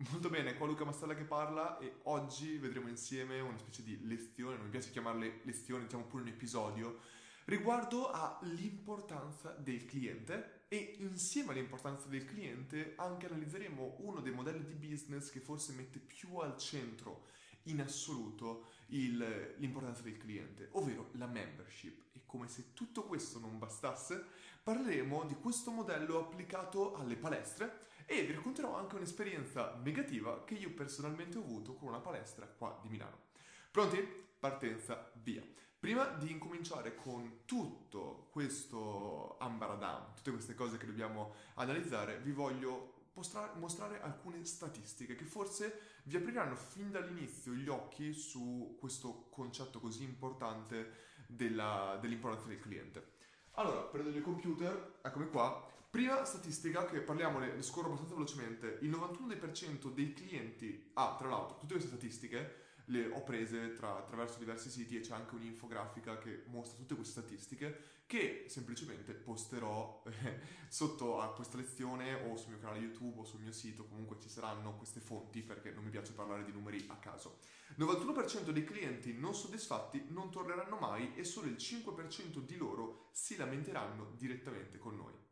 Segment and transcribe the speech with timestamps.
[0.00, 4.54] Molto bene, qua Luca Mastella che parla e oggi vedremo insieme una specie di lezione,
[4.54, 7.00] non mi piace chiamarle lezioni, diciamo pure un episodio,
[7.46, 14.74] riguardo all'importanza del cliente e insieme all'importanza del cliente anche analizzeremo uno dei modelli di
[14.74, 17.26] business che forse mette più al centro
[17.64, 22.04] in assoluto il, l'importanza del cliente, ovvero la membership.
[22.12, 24.24] E come se tutto questo non bastasse,
[24.62, 30.70] parleremo di questo modello applicato alle palestre e vi racconterò anche un'esperienza negativa che io
[30.70, 33.26] personalmente ho avuto con una palestra qua di Milano.
[33.70, 33.98] Pronti?
[34.38, 35.42] Partenza, via.
[35.78, 42.94] Prima di incominciare con tutto questo ambaradam, tutte queste cose che dobbiamo analizzare, vi voglio
[43.12, 50.04] mostrare alcune statistiche che forse vi apriranno fin dall'inizio gli occhi su questo concetto così
[50.04, 53.16] importante della, dell'importanza del cliente.
[53.52, 55.76] Allora, prendo il computer, eccomi qua.
[55.90, 58.78] Prima statistica che parliamo, ne scorro abbastanza velocemente.
[58.82, 64.38] Il 91% dei clienti, ah, tra l'altro, tutte queste statistiche le ho prese tra, attraverso
[64.38, 70.40] diversi siti e c'è anche un'infografica che mostra tutte queste statistiche che semplicemente posterò eh,
[70.68, 74.28] sotto a questa lezione o sul mio canale YouTube o sul mio sito, comunque ci
[74.28, 77.38] saranno queste fonti perché non mi piace parlare di numeri a caso.
[77.78, 83.36] 91% dei clienti non soddisfatti non torneranno mai e solo il 5% di loro si
[83.36, 85.27] lamenteranno direttamente con noi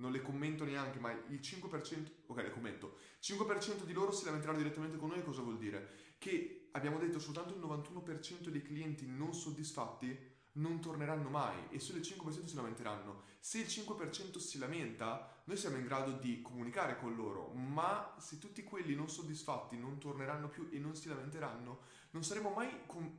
[0.00, 4.58] non le commento neanche, ma il 5%, ok, le commento, 5% di loro si lamenteranno
[4.58, 6.14] direttamente con noi, cosa vuol dire?
[6.18, 11.98] Che abbiamo detto soltanto il 91% dei clienti non soddisfatti non torneranno mai e solo
[11.98, 13.22] il 5% si lamenteranno.
[13.38, 18.38] Se il 5% si lamenta, noi siamo in grado di comunicare con loro, ma se
[18.38, 22.68] tutti quelli non soddisfatti non torneranno più e non si lamenteranno, non saremo mai,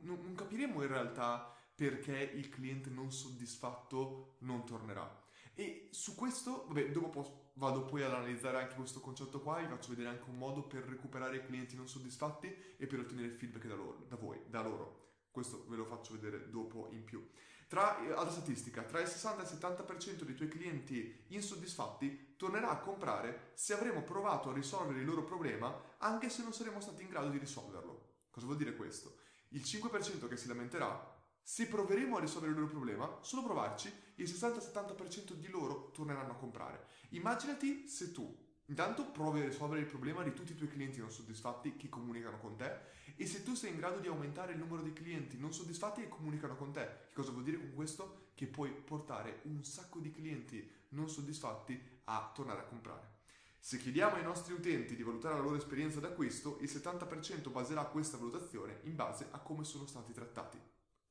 [0.02, 5.21] non capiremo in realtà perché il cliente non soddisfatto non tornerà.
[5.54, 9.90] E su questo, vabbè, dopo vado poi ad analizzare anche questo concetto qua, vi faccio
[9.90, 13.74] vedere anche un modo per recuperare i clienti non soddisfatti e per ottenere feedback da,
[13.74, 15.00] loro, da voi, da loro.
[15.30, 17.26] Questo ve lo faccio vedere dopo in più.
[17.68, 22.68] Tra, eh, altra statistica, tra il 60 e il 70% dei tuoi clienti insoddisfatti tornerà
[22.68, 27.02] a comprare se avremo provato a risolvere il loro problema anche se non saremo stati
[27.02, 28.10] in grado di risolverlo.
[28.30, 29.20] Cosa vuol dire questo?
[29.48, 31.11] Il 5% che si lamenterà
[31.42, 36.36] se proveremo a risolvere il loro problema, solo provarci, il 60-70% di loro torneranno a
[36.36, 36.86] comprare.
[37.10, 41.10] Immaginati se tu Intanto provi a risolvere il problema di tutti i tuoi clienti non
[41.10, 42.72] soddisfatti che comunicano con te
[43.16, 46.08] e se tu sei in grado di aumentare il numero di clienti non soddisfatti che
[46.08, 48.30] comunicano con te, che cosa vuol dire con questo?
[48.34, 53.20] Che puoi portare un sacco di clienti non soddisfatti a tornare a comprare.
[53.58, 58.16] Se chiediamo ai nostri utenti di valutare la loro esperienza d'acquisto, il 70% baserà questa
[58.16, 60.58] valutazione in base a come sono stati trattati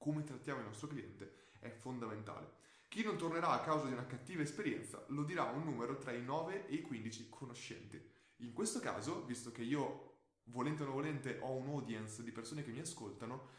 [0.02, 2.60] come trattiamo il nostro cliente è fondamentale.
[2.88, 6.24] Chi non tornerà a causa di una cattiva esperienza lo dirà un numero tra i
[6.24, 8.04] 9 e i 15 conoscenti.
[8.38, 12.64] In questo caso, visto che io, volente o non volente, ho un audience di persone
[12.64, 13.50] che mi ascoltano,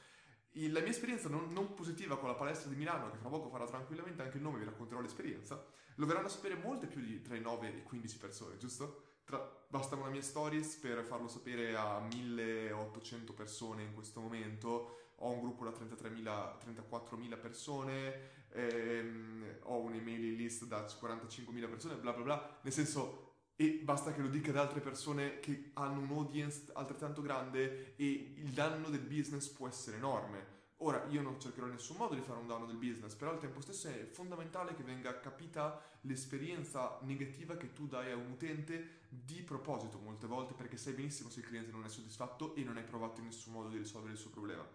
[0.55, 3.65] la mia esperienza non, non, positiva con la palestra di Milano, che fra poco farà
[3.65, 5.65] tranquillamente anche il nome, vi racconterò l'esperienza,
[5.95, 9.21] lo verranno a sapere molte più di tra i 9 e i 15 persone, giusto?
[9.25, 9.39] Tra,
[9.69, 15.12] basta una mia stories per farlo sapere a 1800 persone in questo momento.
[15.25, 22.23] Ho un gruppo da 34.000 persone, ehm, ho un'email list da 45.000 persone, bla bla
[22.23, 22.61] bla.
[22.63, 27.23] Nel senso, e basta che lo dica ad altre persone che hanno un audience altrettanto
[27.23, 30.61] grande e il danno del business può essere enorme.
[30.79, 33.39] Ora, io non cercherò in nessun modo di fare un danno del business, però al
[33.39, 39.03] tempo stesso è fondamentale che venga capita l'esperienza negativa che tu dai a un utente
[39.09, 42.79] di proposito molte volte perché sai benissimo se il cliente non è soddisfatto e non
[42.79, 44.67] hai provato in nessun modo di risolvere il suo problema.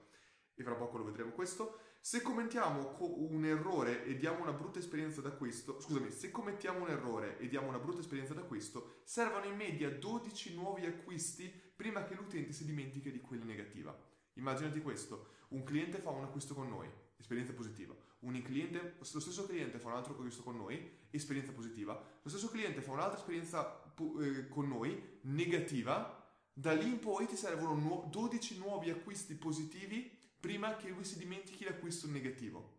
[0.59, 1.81] E fra poco lo vedremo questo.
[2.01, 7.38] Se commentiamo un errore e diamo una brutta esperienza d'acquisto, scusami, se commettiamo un errore
[7.38, 12.53] e diamo una brutta esperienza d'acquisto, servono in media 12 nuovi acquisti prima che l'utente
[12.53, 13.96] si dimentichi di quella negativa.
[14.34, 19.46] Immaginati questo, un cliente fa un acquisto con noi, esperienza positiva, un cliente, lo stesso
[19.46, 23.94] cliente fa un altro acquisto con noi, esperienza positiva, lo stesso cliente fa un'altra esperienza
[24.22, 30.16] eh, con noi, negativa, da lì in poi ti servono nu- 12 nuovi acquisti positivi
[30.47, 32.76] prima che lui si dimentichi l'acquisto negativo.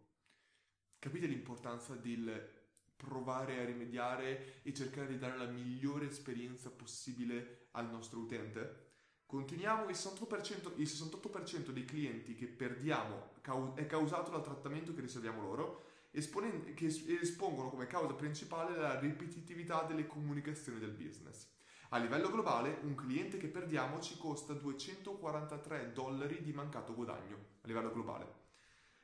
[0.99, 2.57] Capite l'importanza del
[2.97, 8.87] provare a rimediare e cercare di dare la migliore esperienza possibile al nostro utente?
[9.27, 13.35] Continuiamo, il 68%, il 68% dei clienti che perdiamo
[13.75, 16.87] è causato dal trattamento che riserviamo loro, che
[17.21, 21.47] espongono come causa principale la ripetitività delle comunicazioni del business.
[21.91, 27.67] A livello globale, un cliente che perdiamo ci costa 243 dollari di mancato guadagno, a
[27.67, 28.35] livello globale.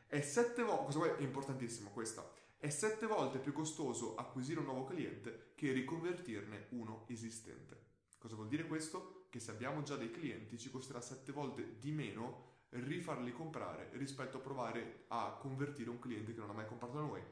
[0.07, 5.53] È sette volte, è importantissimo questa, è sette volte più costoso acquisire un nuovo cliente
[5.55, 7.85] che riconvertirne uno esistente.
[8.19, 8.67] Cosa vuol dire?
[8.67, 9.29] questo?
[9.31, 14.37] Che se abbiamo già dei clienti ci costerà 7 volte di meno rifarli comprare rispetto
[14.37, 17.23] a provare a convertire un cliente che non ha mai comprato da noi.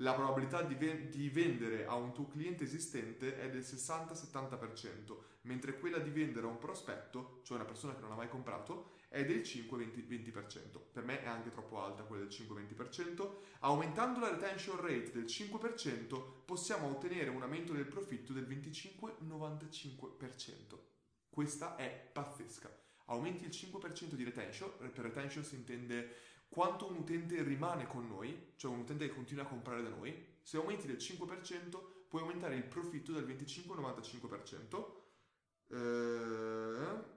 [0.00, 5.78] La probabilità di, ven- di vendere a un tuo cliente esistente è del 60-70%, mentre
[5.78, 9.24] quella di vendere a un prospetto, cioè una persona che non ha mai comprato, è
[9.24, 10.78] del 5-20%.
[10.92, 13.36] Per me è anche troppo alta quella del 5-20%.
[13.60, 20.78] Aumentando la retention rate del 5% possiamo ottenere un aumento del profitto del 25-95%.
[21.30, 22.84] Questa è pazzesca.
[23.06, 28.52] Aumenti il 5% di retention, per retention si intende quanto un utente rimane con noi,
[28.56, 30.34] cioè un utente che continua a comprare da noi.
[30.42, 35.04] Se aumenti del 5% puoi aumentare il profitto del 25-95%.
[35.68, 37.14] Eh,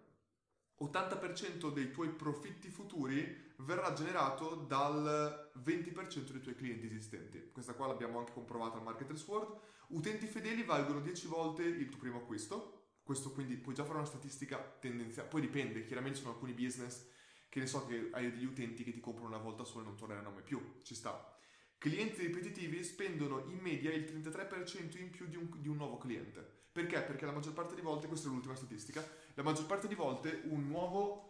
[0.81, 7.49] 80% dei tuoi profitti futuri verrà generato dal 20% dei tuoi clienti esistenti.
[7.51, 9.59] Questa qua l'abbiamo anche comprovata al Marketers World.
[9.89, 12.75] Utenti fedeli valgono 10 volte il tuo primo acquisto.
[13.03, 15.27] Questo quindi puoi già fare una statistica tendenziale.
[15.27, 17.07] Poi dipende, chiaramente ci sono alcuni business
[17.49, 19.97] che ne so che hai degli utenti che ti comprano una volta sola e non
[19.97, 20.79] torneranno mai più.
[20.83, 21.37] Ci sta.
[21.77, 26.57] Clienti ripetitivi spendono in media il 33% in più di un, di un nuovo cliente.
[26.71, 27.01] Perché?
[27.01, 30.41] Perché la maggior parte di volte, questa è l'ultima statistica, la maggior parte di volte
[30.45, 31.29] un nuovo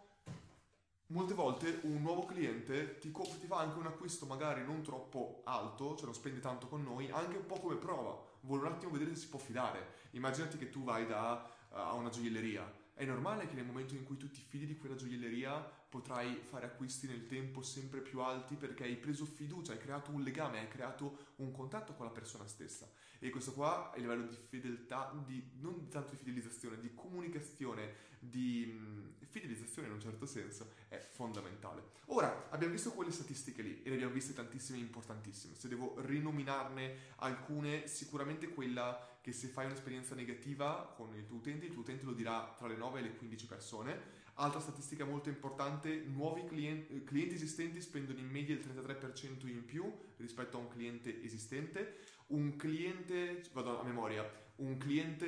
[1.12, 5.96] Molte volte un nuovo cliente ti, ti, fa anche un acquisto magari non troppo alto,
[5.96, 8.16] cioè non spende tanto con noi, anche un po' come prova.
[8.42, 10.08] Vuole un attimo vedere se si può fidare.
[10.12, 12.72] Immaginati che tu vai da, a una gioielleria.
[12.94, 16.68] È normale che nel momento in cui tu ti fidi di quella gioielleria potrai fare
[16.68, 20.68] acquisti nel tempo sempre più alti perché hai preso fiducia, hai creato un legame, hai
[20.68, 22.88] creato un contatto con la persona stessa.
[23.18, 28.08] E questo qua è il livello di fedeltà, di, non tanto di fidelizzazione, di comunicazione,
[28.20, 31.84] di mh, fidelizzazione in un certo senso, è fondamentale.
[32.08, 35.56] Ora, abbiamo visto quelle statistiche lì e ne abbiamo viste tantissime importantissime.
[35.56, 41.66] Se devo rinominarne alcune, sicuramente quella che se fai un'esperienza negativa con il tuo utente,
[41.66, 45.28] il tuo utente lo dirà tra le 9 e le 15 persone Altra statistica molto
[45.28, 50.70] importante, nuovi clienti, clienti, esistenti spendono in media il 33% in più rispetto a un
[50.70, 51.98] cliente esistente.
[52.28, 54.24] Un cliente, vado a memoria,
[54.58, 55.26] un cliente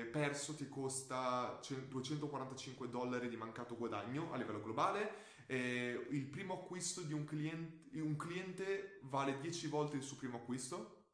[0.00, 5.16] eh, perso ti costa 245 dollari di mancato guadagno a livello globale.
[5.44, 10.38] Eh, il primo acquisto di un cliente, un cliente vale 10 volte il suo primo
[10.38, 11.08] acquisto,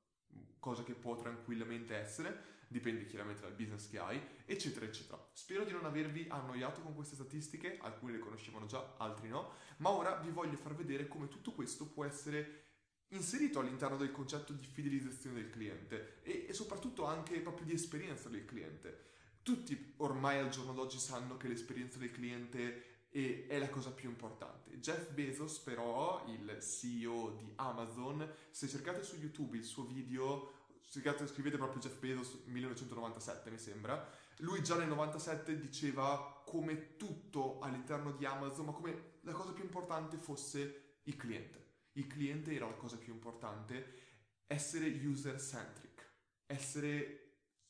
[0.60, 5.28] cosa che può tranquillamente essere dipende chiaramente dal business che hai, eccetera, eccetera.
[5.32, 9.90] Spero di non avervi annoiato con queste statistiche, alcune le conoscevano già, altri no, ma
[9.90, 12.68] ora vi voglio far vedere come tutto questo può essere
[13.08, 18.28] inserito all'interno del concetto di fidelizzazione del cliente e, e soprattutto anche proprio di esperienza
[18.28, 19.08] del cliente.
[19.42, 24.78] Tutti ormai al giorno d'oggi sanno che l'esperienza del cliente è la cosa più importante.
[24.78, 30.59] Jeff Bezos, però, il CEO di Amazon, se cercate su YouTube il suo video
[30.90, 38.10] scrivete proprio Jeff Bezos 1997 mi sembra, lui già nel 97 diceva come tutto all'interno
[38.12, 41.58] di Amazon, ma come la cosa più importante fosse il cliente.
[41.92, 43.98] Il cliente era la cosa più importante,
[44.46, 46.08] essere user centric,
[46.46, 47.20] essere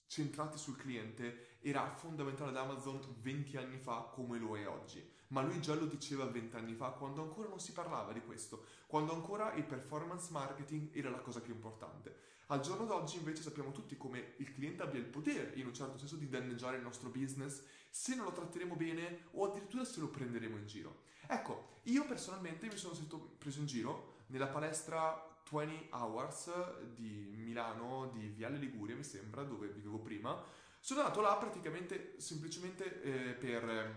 [0.06, 5.18] centrati sul cliente era fondamentale ad Amazon 20 anni fa come lo è oggi.
[5.28, 8.64] Ma lui già lo diceva 20 anni fa quando ancora non si parlava di questo,
[8.86, 12.38] quando ancora il performance marketing era la cosa più importante.
[12.50, 15.98] Al giorno d'oggi invece sappiamo tutti come il cliente abbia il potere, in un certo
[15.98, 20.08] senso, di danneggiare il nostro business se non lo tratteremo bene o addirittura se lo
[20.08, 21.02] prenderemo in giro.
[21.28, 26.50] Ecco, io personalmente mi sono sentito preso in giro nella palestra 20 Hours
[26.92, 30.36] di Milano, di Viale Liguria, mi sembra, dove vivevo prima.
[30.80, 33.94] Sono andato là praticamente semplicemente eh, per,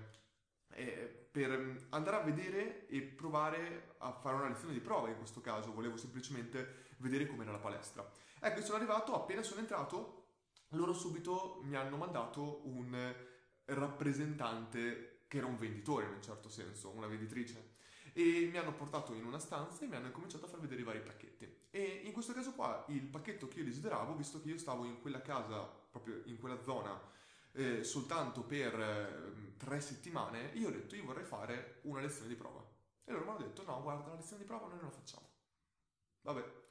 [0.73, 5.41] eh, per andare a vedere e provare a fare una lezione di prova in questo
[5.41, 8.07] caso, volevo semplicemente vedere com'era la palestra.
[8.45, 10.25] Ecco, sono arrivato, appena sono entrato,
[10.71, 13.15] loro subito mi hanno mandato un
[13.63, 17.75] rappresentante che era un venditore in un certo senso, una venditrice.
[18.11, 20.83] E mi hanno portato in una stanza e mi hanno cominciato a far vedere i
[20.83, 21.67] vari pacchetti.
[21.69, 24.99] E in questo caso qua il pacchetto che io desideravo, visto che io stavo in
[24.99, 26.99] quella casa, proprio in quella zona,
[27.53, 32.35] eh, soltanto per eh, tre settimane, io ho detto io vorrei fare una lezione di
[32.35, 32.61] prova.
[33.05, 35.29] E loro mi hanno detto no, guarda, la lezione di prova noi non la facciamo.
[36.23, 36.62] Vabbè,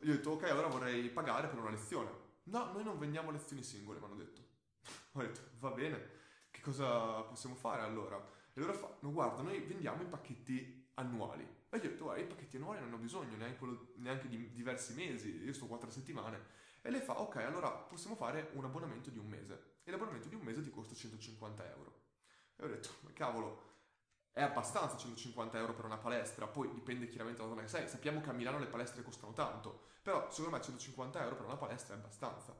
[0.00, 2.10] io ho detto, ok, allora vorrei pagare per una lezione.
[2.44, 4.40] No, noi non vendiamo lezioni singole, mi hanno detto.
[5.12, 6.10] ho detto, va bene,
[6.50, 8.16] che cosa possiamo fare allora?
[8.52, 11.42] E loro fanno, guarda, noi vendiamo i pacchetti annuali.
[11.70, 14.94] E gli ho detto, guarda, i pacchetti annuali non hanno bisogno neanche, neanche di diversi
[14.94, 16.64] mesi, io sto quattro settimane.
[16.82, 19.80] E lei fa, ok, allora possiamo fare un abbonamento di un mese.
[19.82, 22.04] E l'abbonamento di un mese ti costa 150 euro.
[22.56, 23.75] E ho detto, ma cavolo,
[24.36, 27.88] è abbastanza 150 euro per una palestra, poi dipende chiaramente da zona sei.
[27.88, 31.56] Sappiamo che a Milano le palestre costano tanto, però secondo me 150 euro per una
[31.56, 32.54] palestra è abbastanza.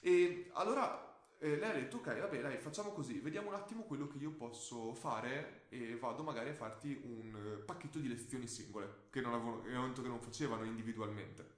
[0.00, 4.06] E allora eh, lei ha detto ok, vabbè, dai, facciamo così, vediamo un attimo quello
[4.06, 9.08] che io posso fare e vado magari a farti un eh, pacchetto di lezioni singole,
[9.10, 11.56] che non avevo, che non facevano individualmente.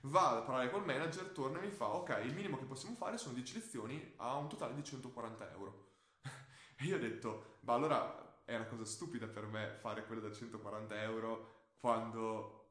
[0.00, 3.18] Va a parlare col manager, torna e mi fa ok, il minimo che possiamo fare
[3.18, 5.90] sono 10 lezioni a un totale di 140 euro.
[6.76, 10.32] e io ho detto, ma allora è una cosa stupida per me fare quello da
[10.32, 12.62] 140 euro quando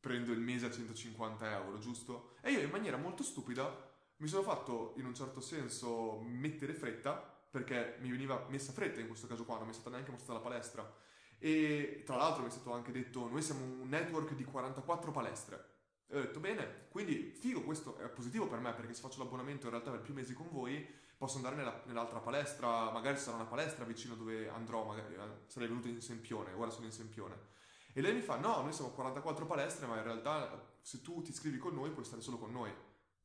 [0.00, 2.36] prendo il mese a 150 euro, giusto?
[2.40, 7.14] E io in maniera molto stupida mi sono fatto in un certo senso mettere fretta
[7.50, 10.38] perché mi veniva messa fretta in questo caso qua, non mi è stata neanche mostrata
[10.38, 10.94] la palestra.
[11.38, 15.74] E tra l'altro mi è stato anche detto: Noi siamo un network di 44 palestre.
[16.06, 19.66] E ho detto: Bene, quindi figo, questo è positivo per me perché se faccio l'abbonamento
[19.66, 22.90] in realtà per più mesi con voi posso andare nella, nell'altra palestra.
[22.90, 26.86] Magari sarà una palestra vicino dove andrò, magari eh, sarei venuto in Sempione, ora sono
[26.86, 27.54] in Sempione.
[27.92, 31.30] E lei mi fa: No, noi siamo 44 palestre, ma in realtà se tu ti
[31.30, 32.72] iscrivi con noi puoi stare solo con noi.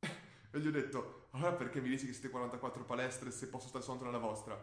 [0.54, 3.82] E gli ho detto, allora perché mi dici che siete 44 palestre se posso stare
[3.82, 4.54] soltanto nella vostra?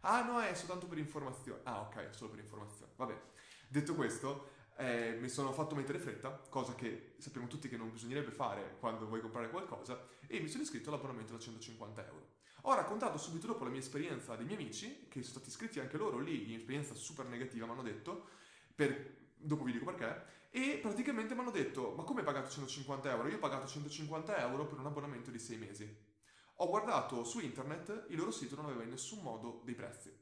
[0.00, 1.60] Ah no, è soltanto per informazione.
[1.64, 2.92] Ah ok, solo per informazione.
[2.96, 3.18] Vabbè.
[3.66, 8.30] Detto questo, eh, mi sono fatto mettere fretta, cosa che sappiamo tutti che non bisognerebbe
[8.30, 12.37] fare quando vuoi comprare qualcosa, e mi sono iscritto all'abbonamento da 150 euro.
[12.62, 15.96] Ho raccontato subito dopo la mia esperienza dei miei amici, che sono stati iscritti anche
[15.96, 18.28] loro lì, in esperienza super negativa, mi hanno detto,
[18.74, 23.10] per, dopo vi dico perché, e praticamente mi hanno detto, ma come hai pagato 150
[23.10, 23.28] euro?
[23.28, 25.96] Io ho pagato 150 euro per un abbonamento di 6 mesi.
[26.60, 30.12] Ho guardato su internet, il loro sito non aveva in nessun modo dei prezzi.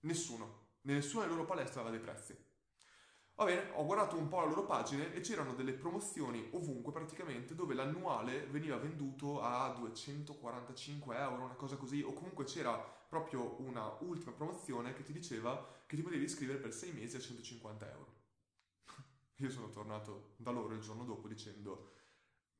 [0.00, 0.62] Nessuno.
[0.82, 2.36] Nessuna delle loro palestre aveva dei prezzi.
[3.36, 7.56] Va bene, ho guardato un po' la loro pagina e c'erano delle promozioni ovunque praticamente
[7.56, 13.96] dove l'annuale veniva venduto a 245 euro, una cosa così, o comunque c'era proprio una
[14.02, 18.12] ultima promozione che ti diceva che ti potevi iscrivere per 6 mesi a 150 euro.
[19.38, 21.90] Io sono tornato da loro il giorno dopo dicendo,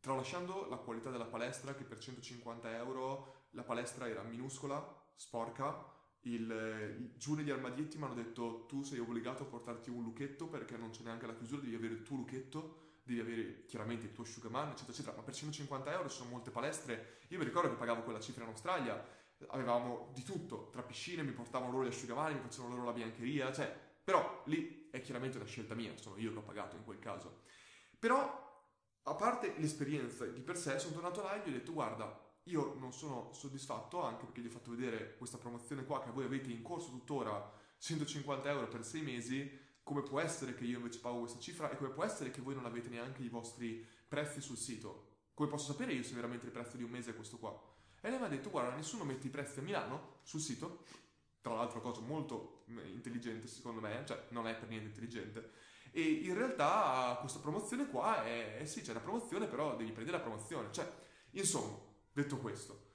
[0.01, 5.94] tralasciando la qualità della palestra, che per 150 euro la palestra era minuscola, sporca,
[6.25, 10.47] il, il, giù negli armadietti mi hanno detto tu sei obbligato a portarti un lucchetto
[10.47, 14.13] perché non c'è neanche la chiusura, devi avere il tuo lucchetto, devi avere chiaramente il
[14.13, 15.17] tuo asciugamano, eccetera, eccetera.
[15.17, 17.19] Ma per 150 euro ci sono molte palestre.
[17.29, 19.03] Io mi ricordo che pagavo quella cifra in Australia,
[19.49, 23.53] avevamo di tutto, tra piscine, mi portavano loro gli asciugamani, mi facevano loro la biancheria,
[23.53, 26.99] cioè, però lì è chiaramente una scelta mia, sono io che ho pagato in quel
[26.99, 27.43] caso.
[27.99, 28.43] Però,
[29.03, 32.75] a parte l'esperienza di per sé, sono tornato là e gli ho detto guarda, io
[32.79, 36.51] non sono soddisfatto anche perché gli ho fatto vedere questa promozione qua che voi avete
[36.51, 41.21] in corso tuttora, 150 euro per 6 mesi, come può essere che io invece pago
[41.21, 44.57] questa cifra e come può essere che voi non avete neanche i vostri prezzi sul
[44.57, 45.13] sito?
[45.35, 47.73] Come posso sapere io se veramente il prezzo di un mese è questo qua?
[48.01, 50.85] E lei mi ha detto guarda, nessuno mette i prezzi a Milano sul sito,
[51.41, 55.51] tra l'altro cosa molto mm, intelligente secondo me, cioè non è per niente intelligente.
[55.91, 60.19] E in realtà questa promozione qua è, eh sì, c'è una promozione, però devi prendere
[60.19, 60.73] la promozione.
[60.73, 60.91] Cioè,
[61.33, 61.77] insomma,
[62.15, 62.93] detto questo,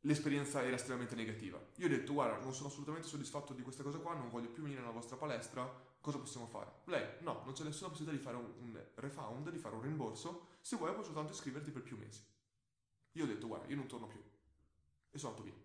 [0.00, 1.60] l'esperienza era estremamente negativa.
[1.76, 4.62] Io ho detto, guarda, non sono assolutamente soddisfatto di questa cosa qua, non voglio più
[4.62, 6.80] venire nella vostra palestra, cosa possiamo fare?
[6.84, 10.48] Lei, no, non c'è nessuna possibilità di fare un, un refund, di fare un rimborso,
[10.60, 12.24] se vuoi puoi soltanto iscriverti per più mesi.
[13.12, 14.22] Io ho detto, guarda, io non torno più.
[15.10, 15.60] E sono andato via.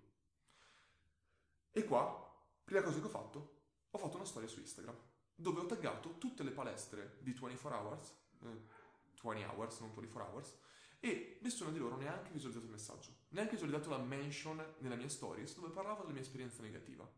[1.72, 3.56] E qua, prima cosa che ho fatto,
[3.92, 4.96] ho fatto una storia su Instagram,
[5.36, 8.75] dove ho taggato tutte le palestre di 24 hours, eh,
[9.22, 10.58] 20 hours, non 24 hours,
[11.00, 15.56] e nessuno di loro neanche visualizzato il messaggio, neanche visualizzato la mention nella mia stories
[15.56, 17.10] dove parlavo della mia esperienza negativa.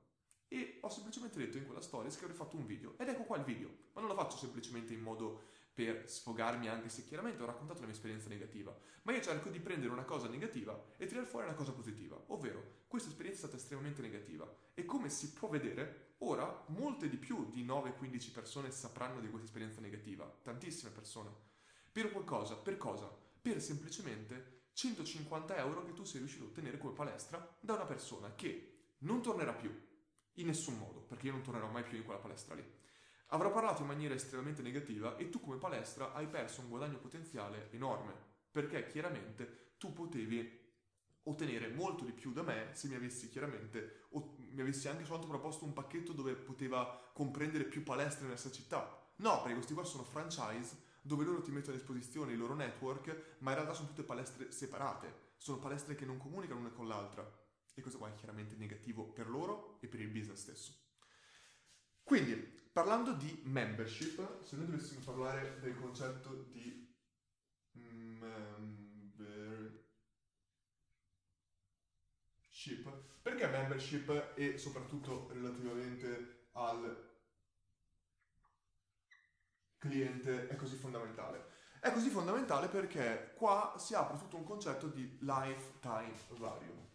[0.47, 3.37] E ho semplicemente detto in quella stories che avrei fatto un video, ed ecco qua
[3.37, 7.45] il video, ma non lo faccio semplicemente in modo per sfogarmi anche se chiaramente ho
[7.45, 11.25] raccontato la mia esperienza negativa, ma io cerco di prendere una cosa negativa e tirare
[11.25, 15.47] fuori una cosa positiva, ovvero questa esperienza è stata estremamente negativa e come si può
[15.47, 21.29] vedere, ora molte di più di 9-15 persone sapranno di questa esperienza negativa, tantissime persone.
[21.91, 23.09] Per qualcosa, per cosa?
[23.41, 28.33] Per semplicemente 150 euro che tu sei riuscito a ottenere come palestra da una persona
[28.35, 29.71] che non tornerà più,
[30.33, 32.77] in nessun modo, perché io non tornerò mai più in quella palestra lì
[33.29, 37.69] avrà parlato in maniera estremamente negativa e tu come palestra hai perso un guadagno potenziale
[37.71, 38.13] enorme,
[38.51, 40.67] perché chiaramente tu potevi
[41.23, 45.27] ottenere molto di più da me se mi avessi chiaramente o mi avessi anche soltanto
[45.27, 49.11] proposto un pacchetto dove poteva comprendere più palestre nella stessa città.
[49.17, 53.37] No, perché questi qua sono franchise dove loro ti mettono a disposizione i loro network,
[53.39, 57.23] ma in realtà sono tutte palestre separate, sono palestre che non comunicano l'una con l'altra.
[57.73, 60.73] E questo qua è chiaramente negativo per loro e per il business stesso.
[62.03, 66.95] Quindi, Parlando di membership, se noi dovessimo parlare del concetto di
[67.71, 68.87] membership,
[73.21, 77.18] perché membership e soprattutto relativamente al
[79.79, 81.47] cliente è così fondamentale?
[81.79, 86.87] È così fondamentale perché qua si apre tutto un concetto di lifetime value.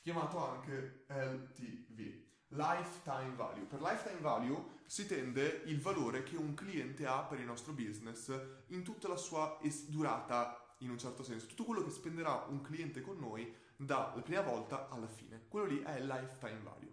[0.00, 2.20] chiamato anche LTV.
[2.48, 3.64] Lifetime value.
[3.64, 8.30] Per lifetime value si intende il valore che un cliente ha per il nostro business
[8.68, 11.46] in tutta la sua es- durata, in un certo senso.
[11.46, 15.46] Tutto quello che spenderà un cliente con noi dalla prima volta alla fine.
[15.48, 16.91] Quello lì è il lifetime value.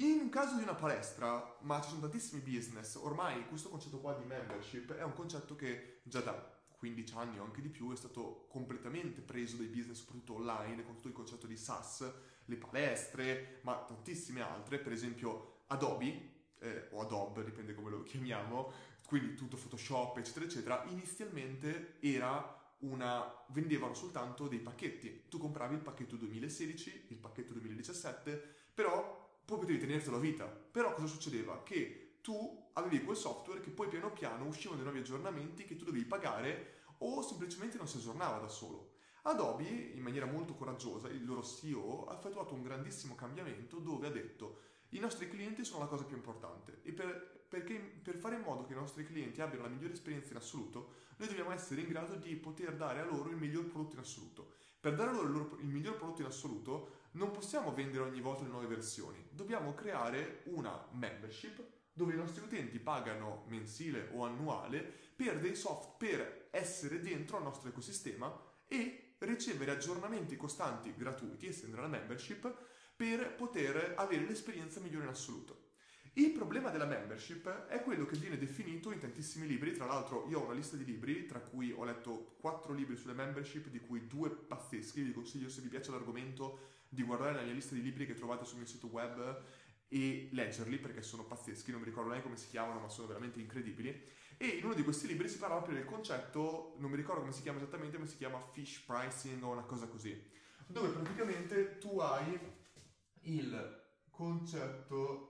[0.00, 4.22] In caso di una palestra, ma ci sono tantissimi business, ormai questo concetto qua di
[4.24, 8.46] membership è un concetto che già da 15 anni o anche di più è stato
[8.48, 12.08] completamente preso dai business, soprattutto online, con tutto il concetto di SaaS,
[12.44, 18.70] le palestre, ma tantissime altre, per esempio Adobe, eh, o Adobe, dipende come lo chiamiamo,
[19.04, 25.24] quindi tutto Photoshop, eccetera, eccetera, inizialmente era una, vendevano soltanto dei pacchetti.
[25.28, 30.44] Tu compravi il pacchetto 2016, il pacchetto 2017, però poi potevi tenertelo a vita.
[30.44, 31.62] Però cosa succedeva?
[31.62, 35.86] Che tu avevi quel software che poi piano piano uscivano dei nuovi aggiornamenti che tu
[35.86, 38.96] dovevi pagare o semplicemente non si aggiornava da solo.
[39.22, 44.10] Adobe, in maniera molto coraggiosa, il loro CEO ha effettuato un grandissimo cambiamento dove ha
[44.10, 48.42] detto i nostri clienti sono la cosa più importante e per, perché, per fare in
[48.42, 51.88] modo che i nostri clienti abbiano la migliore esperienza in assoluto, noi dobbiamo essere in
[51.88, 54.52] grado di poter dare a loro il miglior prodotto in assoluto.
[54.78, 58.44] Per dare loro il, loro, il miglior prodotto in assoluto non possiamo vendere ogni volta
[58.44, 64.80] le nuove versioni, dobbiamo creare una membership dove i nostri utenti pagano mensile o annuale
[65.16, 68.32] per dei soft per essere dentro al nostro ecosistema
[68.68, 72.54] e ricevere aggiornamenti costanti gratuiti, essendo una membership,
[72.94, 75.66] per poter avere l'esperienza migliore in assoluto.
[76.14, 80.40] Il problema della membership è quello che viene definito in tantissimi libri, tra l'altro io
[80.40, 84.06] ho una lista di libri, tra cui ho letto quattro libri sulle membership, di cui
[84.06, 88.06] due pazzeschi, vi consiglio se vi piace l'argomento di guardare la mia lista di libri
[88.06, 89.44] che trovate sul mio sito web
[89.88, 93.40] e leggerli perché sono pazzeschi, non mi ricordo neanche come si chiamano, ma sono veramente
[93.40, 94.16] incredibili.
[94.36, 97.32] E in uno di questi libri si parla proprio del concetto, non mi ricordo come
[97.32, 100.30] si chiama esattamente, ma si chiama fish pricing o una cosa così,
[100.66, 102.38] dove praticamente tu hai
[103.22, 105.28] il concetto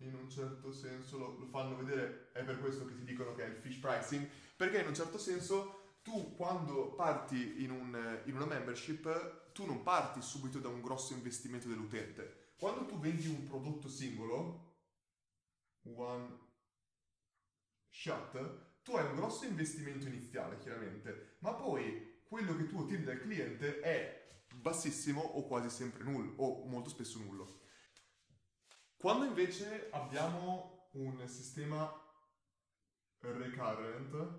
[0.00, 3.44] in un certo senso lo, lo, fanno vedere, è per questo che ti dicono che
[3.44, 8.36] è il fish pricing, perché in un certo senso tu quando parti in, un, in
[8.36, 12.52] una membership, tu non parti subito da un grosso investimento dell'utente.
[12.58, 14.82] Quando tu vendi un prodotto singolo,
[15.84, 16.38] one
[17.88, 23.18] shot, tu hai un grosso investimento iniziale, chiaramente, ma poi quello che tu ottieni dal
[23.18, 27.62] cliente è bassissimo o quasi sempre nullo, o molto spesso nullo.
[28.94, 31.90] Quando invece abbiamo un sistema
[33.20, 34.38] recurrent,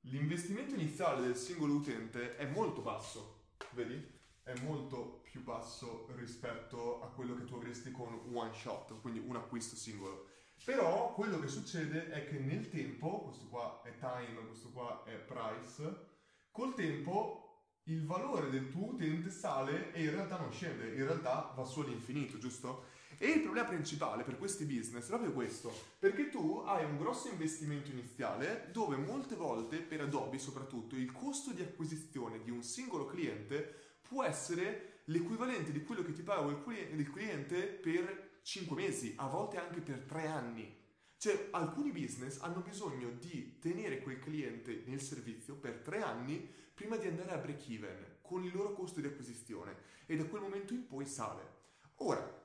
[0.00, 3.33] l'investimento iniziale del singolo utente è molto basso,
[3.72, 4.12] vedi?
[4.42, 9.36] È molto più basso rispetto a quello che tu avresti con one shot, quindi un
[9.36, 10.28] acquisto singolo.
[10.64, 15.14] Però quello che succede è che nel tempo, questo qua è time, questo qua è
[15.14, 16.12] price,
[16.50, 17.44] col tempo
[17.84, 21.80] il valore del tuo utente sale e in realtà non scende, in realtà va su
[21.80, 22.84] all'infinito, giusto?
[23.24, 27.28] E il problema principale per questi business è proprio questo, perché tu hai un grosso
[27.28, 33.06] investimento iniziale dove molte volte, per Adobe soprattutto, il costo di acquisizione di un singolo
[33.06, 39.26] cliente può essere l'equivalente di quello che ti paga il cliente per 5 mesi, a
[39.26, 40.76] volte anche per 3 anni.
[41.16, 46.98] Cioè, alcuni business hanno bisogno di tenere quel cliente nel servizio per 3 anni prima
[46.98, 50.74] di andare a break even con il loro costo di acquisizione e da quel momento
[50.74, 51.62] in poi sale.
[51.98, 52.42] Ora,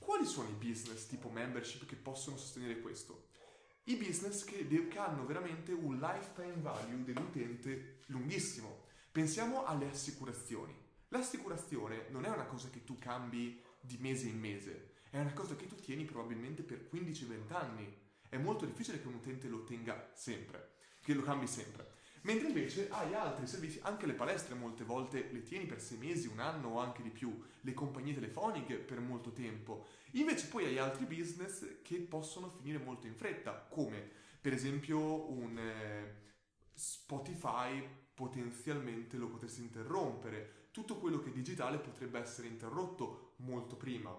[0.00, 3.28] quali sono i business tipo membership che possono sostenere questo?
[3.84, 8.84] I business che, che hanno veramente un lifetime value dell'utente lunghissimo.
[9.12, 10.74] Pensiamo alle assicurazioni.
[11.08, 15.56] L'assicurazione non è una cosa che tu cambi di mese in mese, è una cosa
[15.56, 17.98] che tu tieni probabilmente per 15-20 anni.
[18.28, 21.98] È molto difficile che un utente lo tenga sempre, che lo cambi sempre.
[22.22, 26.26] Mentre invece hai altri servizi, anche le palestre molte volte le tieni per sei mesi,
[26.26, 29.86] un anno o anche di più, le compagnie telefoniche per molto tempo.
[30.12, 34.06] Invece poi hai altri business che possono finire molto in fretta, come
[34.40, 36.14] per esempio un eh,
[36.74, 40.68] Spotify potenzialmente lo potresti interrompere.
[40.72, 44.14] Tutto quello che è digitale potrebbe essere interrotto molto prima.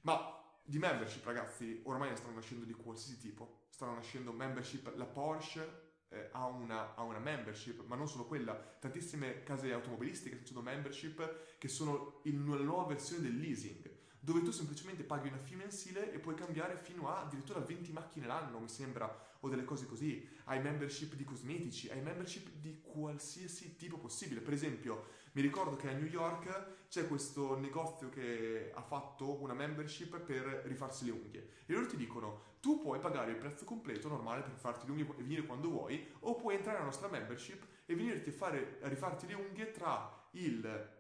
[0.02, 0.20] Ma
[0.64, 3.68] di membership, ragazzi, ormai ne stanno nascendo di qualsiasi tipo.
[3.70, 8.56] Stanno nascendo membership, la Porsche eh, ha, una, ha, una, membership, ma non solo quella.
[8.56, 13.95] Tantissime case automobilistiche stanno facendo membership che sono in una nuova versione del leasing,
[14.26, 18.26] dove tu semplicemente paghi una fee mensile e puoi cambiare fino a addirittura 20 macchine
[18.26, 19.08] l'anno, mi sembra,
[19.42, 20.28] o delle cose così.
[20.46, 24.42] Hai membership di cosmetici, hai membership di qualsiasi tipo possibile.
[24.42, 29.54] Per esempio, mi ricordo che a New York c'è questo negozio che ha fatto una
[29.54, 34.08] membership per rifarsi le unghie e loro ti dicono tu puoi pagare il prezzo completo
[34.08, 37.64] normale per farti le unghie e venire quando vuoi o puoi entrare nella nostra membership
[37.86, 40.94] e venirti a, fare, a rifarti le unghie tra il,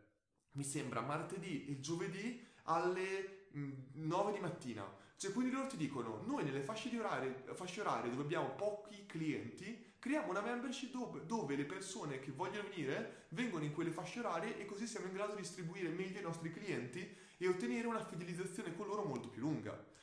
[0.52, 3.48] mi sembra, martedì e giovedì alle
[3.94, 5.04] 9 di mattina.
[5.18, 9.06] Cioè, quindi loro ti dicono, noi nelle fasce, di orarie, fasce orarie dove abbiamo pochi
[9.06, 14.20] clienti, creiamo una membership dove, dove, le persone che vogliono venire vengono in quelle fasce
[14.20, 18.04] orarie e così siamo in grado di distribuire meglio i nostri clienti e ottenere una
[18.04, 19.94] fidelizzazione con loro molto più lunga.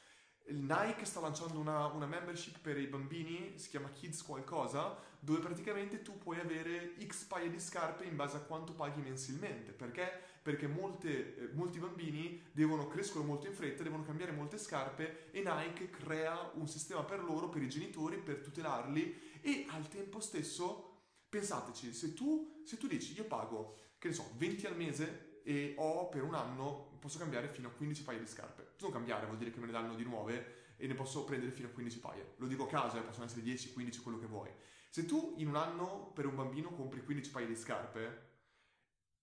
[0.47, 5.39] Il Nike sta lanciando una, una, membership per i bambini, si chiama Kids qualcosa, dove
[5.39, 9.71] praticamente tu puoi avere X paia di scarpe in base a quanto paghi mensilmente.
[9.71, 10.32] Perché?
[10.43, 15.41] Perché molte, eh, molti bambini devono, crescono molto in fretta, devono cambiare molte scarpe e
[15.41, 21.03] Nike crea un sistema per loro, per i genitori, per tutelarli e al tempo stesso,
[21.29, 25.75] pensateci, se tu, se tu dici io pago, che ne so, 20 al mese e
[25.77, 28.75] ho per un anno, posso cambiare fino a 15 paia di scarpe.
[28.81, 31.69] Non cambiare vuol dire che me ne danno di nuove e ne posso prendere fino
[31.69, 32.25] a 15 paia.
[32.37, 34.51] Lo dico a caso, eh, possono essere 10, 15, quello che vuoi.
[34.89, 38.31] Se tu in un anno per un bambino compri 15 paia di scarpe,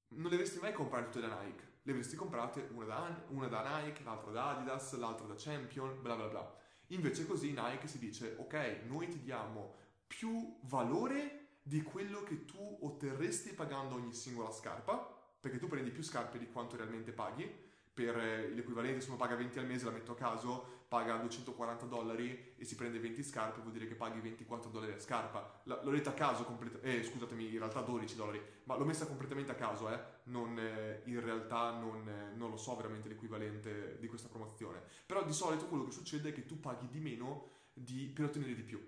[0.09, 1.67] non le avresti mai comprate tutte da Nike.
[1.83, 6.15] Le avresti comprate una da, una da Nike, l'altra da Adidas, l'altra da Champion, bla
[6.15, 6.57] bla bla.
[6.87, 9.75] Invece così Nike si dice, ok, noi ti diamo
[10.07, 14.97] più valore di quello che tu otterresti pagando ogni singola scarpa,
[15.39, 17.67] perché tu prendi più scarpe di quanto realmente paghi.
[17.93, 21.86] Per eh, l'equivalente, se uno paga 20 al mese, la metto a caso, paga 240
[21.86, 25.62] dollari e si prende 20 scarpe, vuol dire che paghi 24 dollari a scarpa.
[25.65, 29.06] L- l'ho detta a caso, completa- eh, scusatemi, in realtà 12 dollari, ma l'ho messa
[29.06, 29.99] completamente a caso, eh.
[30.23, 34.82] Non, eh, in realtà non, eh, non, lo so veramente l'equivalente di questa promozione.
[35.06, 38.56] Però di solito quello che succede è che tu paghi di meno di, per ottenere
[38.56, 38.84] di più.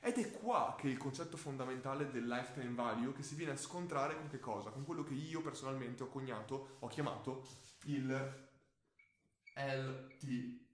[0.00, 4.14] Ed è qua che il concetto fondamentale del lifetime value che si viene a scontrare
[4.14, 4.70] con che cosa?
[4.70, 7.46] Con quello che io personalmente ho cognato, ho chiamato
[7.86, 8.44] il
[9.54, 10.65] LT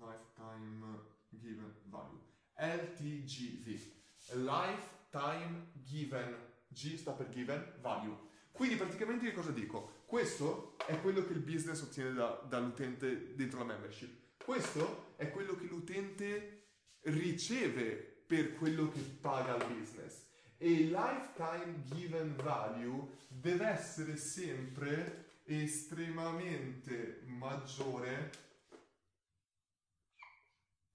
[0.00, 2.20] Lifetime Given Value.
[2.56, 3.98] LTGV
[4.34, 6.48] Lifetime Given.
[6.68, 8.28] G sta per Given Value.
[8.52, 10.02] Quindi praticamente che cosa dico?
[10.06, 14.42] Questo è quello che il business ottiene da, dall'utente dentro la membership.
[14.44, 16.64] Questo è quello che l'utente
[17.02, 20.26] riceve per quello che paga il business.
[20.58, 28.30] E il lifetime given value deve essere sempre estremamente maggiore,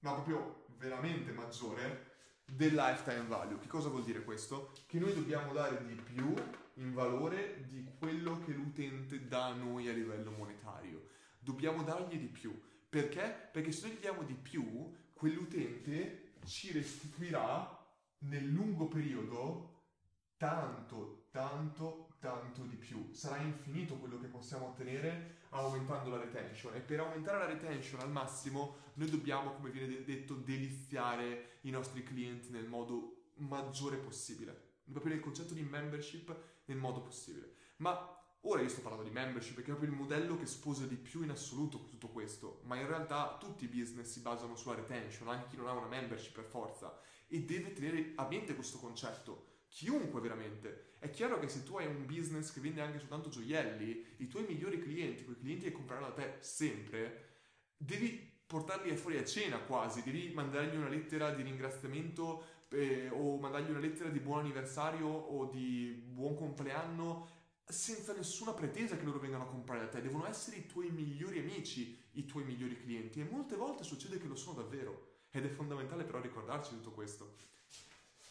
[0.06, 2.14] ma proprio veramente maggiore,
[2.46, 3.58] del lifetime value.
[3.58, 4.72] Che cosa vuol dire questo?
[4.86, 6.32] Che noi dobbiamo dare di più
[6.76, 11.10] in valore di quello che l'utente dà a noi a livello monetario.
[11.40, 12.56] Dobbiamo dargli di più.
[12.88, 13.50] Perché?
[13.52, 17.84] Perché se noi gli diamo di più, quell'utente ci restituirà
[18.20, 19.86] nel lungo periodo
[20.38, 23.10] tanto, tanto, tanto di più.
[23.12, 28.12] Sarà infinito quello che possiamo ottenere aumentando la retention e per aumentare la retention al
[28.12, 34.74] massimo noi dobbiamo, come viene detto, deliziare i nostri clienti nel modo maggiore possibile.
[34.92, 37.54] Proprio nel concetto di membership nel modo possibile.
[37.78, 38.16] Ma
[38.48, 41.24] Ora io sto parlando di membership perché è proprio il modello che sposa di più
[41.24, 45.48] in assoluto tutto questo, ma in realtà tutti i business si basano sulla retention, anche
[45.50, 46.96] chi non ha una membership per forza,
[47.28, 49.55] e deve tenere a mente questo concetto.
[49.76, 50.94] Chiunque veramente.
[51.00, 54.46] È chiaro che se tu hai un business che vende anche soltanto gioielli, i tuoi
[54.48, 57.26] migliori clienti, quei clienti che compreranno da te sempre,
[57.76, 58.10] devi
[58.48, 63.80] portarli fuori a cena quasi, devi mandargli una lettera di ringraziamento eh, o mandargli una
[63.80, 67.28] lettera di buon anniversario o di buon compleanno
[67.66, 71.40] senza nessuna pretesa che loro vengano a comprare da te, devono essere i tuoi migliori
[71.40, 75.50] amici, i tuoi migliori clienti e molte volte succede che lo sono davvero ed è
[75.50, 77.36] fondamentale però ricordarci tutto questo.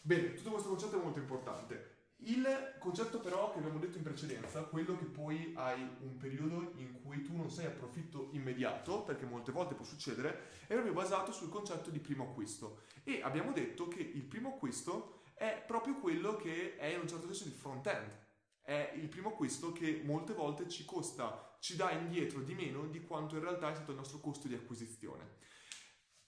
[0.05, 1.93] Bene, tutto questo concetto è molto importante.
[2.17, 2.45] Il
[2.77, 7.23] concetto però che abbiamo detto in precedenza, quello che poi hai un periodo in cui
[7.23, 11.49] tu non sei a profitto immediato, perché molte volte può succedere, è proprio basato sul
[11.49, 12.81] concetto di primo acquisto.
[13.03, 17.25] E abbiamo detto che il primo acquisto è proprio quello che è in un certo
[17.25, 18.23] senso il front-end
[18.61, 23.01] è il primo acquisto che molte volte ci costa, ci dà indietro di meno di
[23.01, 25.37] quanto in realtà è stato il nostro costo di acquisizione.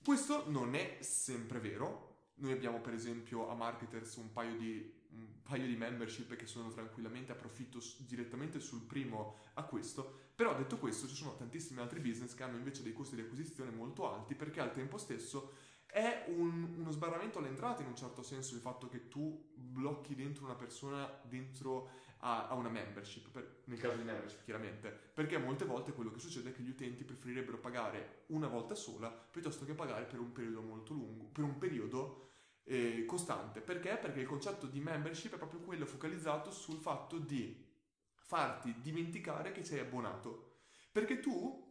[0.03, 2.06] Questo non è sempre vero,
[2.37, 6.69] noi abbiamo per esempio a Marketers un paio di, un paio di membership che sono
[6.69, 12.33] tranquillamente a profitto direttamente sul primo acquisto, però detto questo ci sono tantissimi altri business
[12.33, 15.53] che hanno invece dei costi di acquisizione molto alti perché al tempo stesso
[15.85, 20.45] è un, uno sbarramento all'entrata in un certo senso il fatto che tu blocchi dentro
[20.45, 25.65] una persona dentro a, a una membership, per, nel caso di membership chiaramente, perché molte
[25.65, 29.73] volte quello che succede è che gli utenti preferirebbero pagare una volta sola piuttosto che
[29.73, 32.29] pagare per un periodo molto lungo, per un periodo
[32.63, 33.61] eh, costante.
[33.61, 33.97] Perché?
[33.97, 37.65] Perché il concetto di membership è proprio quello focalizzato sul fatto di
[38.13, 40.55] farti dimenticare che sei abbonato.
[40.91, 41.65] Perché tu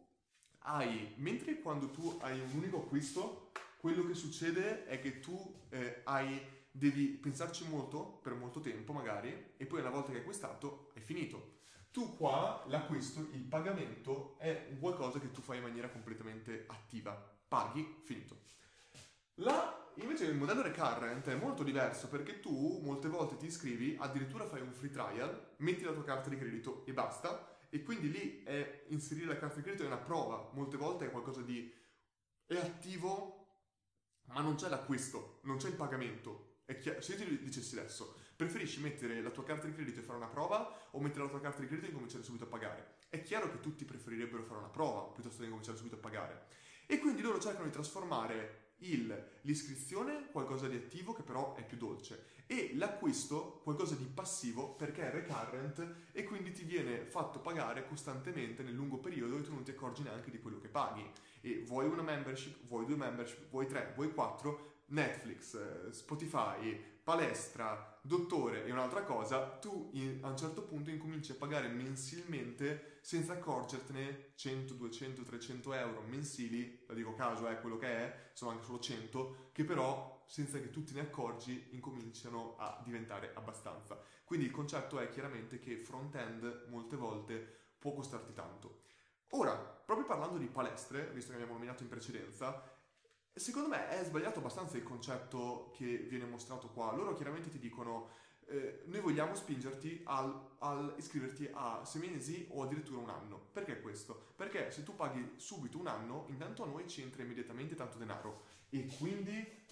[0.59, 6.01] hai, mentre quando tu hai un unico acquisto, quello che succede è che tu eh,
[6.05, 6.41] hai,
[6.77, 10.99] devi pensarci molto, per molto tempo magari, e poi una volta che hai acquistato è
[10.99, 11.55] finito.
[11.91, 17.13] Tu qua l'acquisto, il pagamento è qualcosa che tu fai in maniera completamente attiva.
[17.47, 18.41] Paghi, finito.
[19.35, 24.45] Là, invece il modello recurrent è molto diverso perché tu molte volte ti iscrivi, addirittura
[24.45, 28.43] fai un free trial, metti la tua carta di credito e basta, e quindi lì
[28.43, 31.73] è inserire la carta di credito è una prova, molte volte è qualcosa di
[32.45, 33.47] è attivo,
[34.25, 36.46] ma non c'è l'acquisto, non c'è il pagamento.
[36.75, 40.17] Chiaro, se io ti dicessi adesso, preferisci mettere la tua carta di credito e fare
[40.17, 42.95] una prova o mettere la tua carta di credito e cominciare subito a pagare?
[43.09, 46.45] È chiaro che tutti preferirebbero fare una prova piuttosto che cominciare subito a pagare.
[46.85, 51.77] E quindi loro cercano di trasformare il, l'iscrizione qualcosa di attivo che però è più
[51.77, 57.85] dolce e l'acquisto qualcosa di passivo perché è recurrent e quindi ti viene fatto pagare
[57.87, 61.05] costantemente nel lungo periodo e tu non ti accorgi neanche di quello che paghi
[61.41, 67.97] e vuoi una membership, vuoi due membership, vuoi tre, vuoi quattro, Netflix, eh, Spotify, palestra,
[68.01, 73.33] dottore e un'altra cosa, tu in, a un certo punto incominci a pagare mensilmente senza
[73.33, 78.65] accorgertene 100, 200, 300 euro mensili, la dico caso è quello che è, sono anche
[78.65, 83.97] solo 100, che però senza che tu te ne accorgi incominciano a diventare abbastanza.
[84.25, 88.81] Quindi il concetto è chiaramente che front-end molte volte può costarti tanto.
[89.31, 92.61] Ora, proprio parlando di palestre, visto che abbiamo nominato in precedenza,
[93.37, 96.93] Secondo me è sbagliato abbastanza il concetto che viene mostrato qua.
[96.93, 98.09] Loro chiaramente ti dicono
[98.47, 103.49] eh, noi vogliamo spingerti al, al, iscriverti a sei mesi o addirittura un anno.
[103.51, 104.33] Perché questo?
[104.35, 108.43] Perché se tu paghi subito un anno, intanto a noi ci entra immediatamente tanto denaro
[108.69, 109.65] e quindi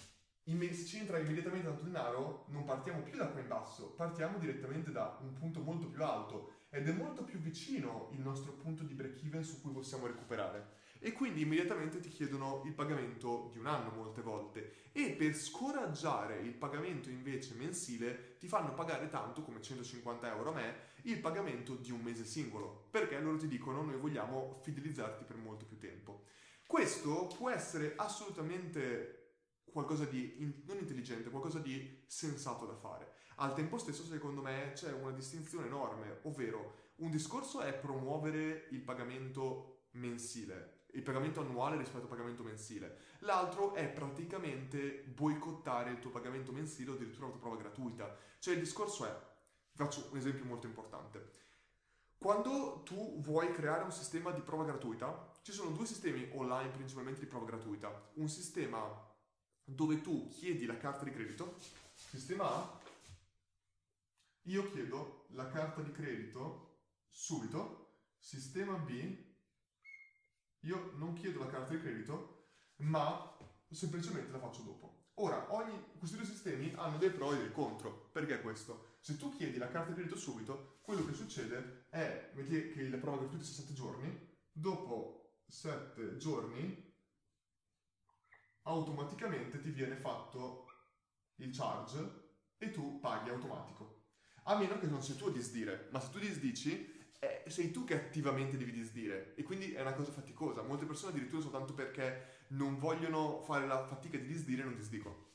[0.74, 4.92] se ci entra immediatamente tanto denaro non partiamo più da qua in basso, partiamo direttamente
[4.92, 8.94] da un punto molto più alto ed è molto più vicino il nostro punto di
[8.94, 10.75] break even su cui possiamo recuperare
[11.06, 16.40] e quindi immediatamente ti chiedono il pagamento di un anno molte volte e per scoraggiare
[16.40, 21.76] il pagamento invece mensile ti fanno pagare tanto come 150 euro a me il pagamento
[21.76, 26.24] di un mese singolo perché loro ti dicono noi vogliamo fidelizzarti per molto più tempo.
[26.66, 29.36] Questo può essere assolutamente
[29.72, 33.12] qualcosa di in, non intelligente, qualcosa di sensato da fare.
[33.36, 38.80] Al tempo stesso, secondo me, c'è una distinzione enorme, ovvero un discorso è promuovere il
[38.80, 42.98] pagamento mensile, il pagamento annuale rispetto al pagamento mensile.
[43.20, 48.18] L'altro è praticamente boicottare il tuo pagamento mensile o addirittura la tua prova gratuita.
[48.40, 49.16] Cioè il discorso è,
[49.74, 51.44] faccio un esempio molto importante.
[52.18, 57.20] Quando tu vuoi creare un sistema di prova gratuita, ci sono due sistemi online principalmente
[57.20, 58.12] di prova gratuita.
[58.14, 59.14] Un sistema
[59.64, 61.56] dove tu chiedi la carta di credito,
[61.94, 62.80] sistema A,
[64.44, 66.80] io chiedo la carta di credito
[67.10, 69.25] subito, sistema B,
[70.66, 73.38] io non chiedo la carta di credito, ma
[73.70, 75.04] semplicemente la faccio dopo.
[75.16, 78.10] Ora, ogni, questi due sistemi hanno dei pro e dei contro.
[78.12, 78.98] Perché questo?
[79.00, 83.20] Se tu chiedi la carta di credito subito, quello che succede è che la prova
[83.20, 86.94] gratuita sia 7 giorni, dopo 7 giorni
[88.64, 90.66] automaticamente ti viene fatto
[91.36, 92.24] il charge
[92.58, 94.04] e tu paghi automatico.
[94.44, 97.84] A meno che non sia tu a disdire, ma se tu disdici eh, sei tu
[97.84, 100.62] che attivamente devi disdire e quindi è una cosa faticosa.
[100.62, 105.34] Molte persone addirittura soltanto perché non vogliono fare la fatica di disdire non disdicono.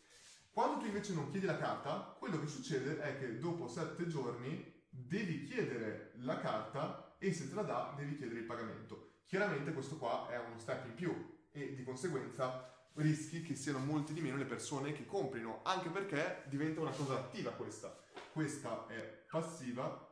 [0.53, 4.79] Quando tu invece non chiedi la carta, quello che succede è che dopo sette giorni
[4.89, 9.09] devi chiedere la carta e se te la dà devi chiedere il pagamento.
[9.27, 14.13] Chiaramente questo qua è uno step in più e di conseguenza rischi che siano molte
[14.13, 17.97] di meno le persone che comprino, anche perché diventa una cosa attiva questa.
[18.33, 20.09] Questa è passiva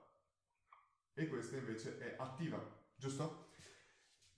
[1.19, 3.49] e questa invece è attiva, giusto?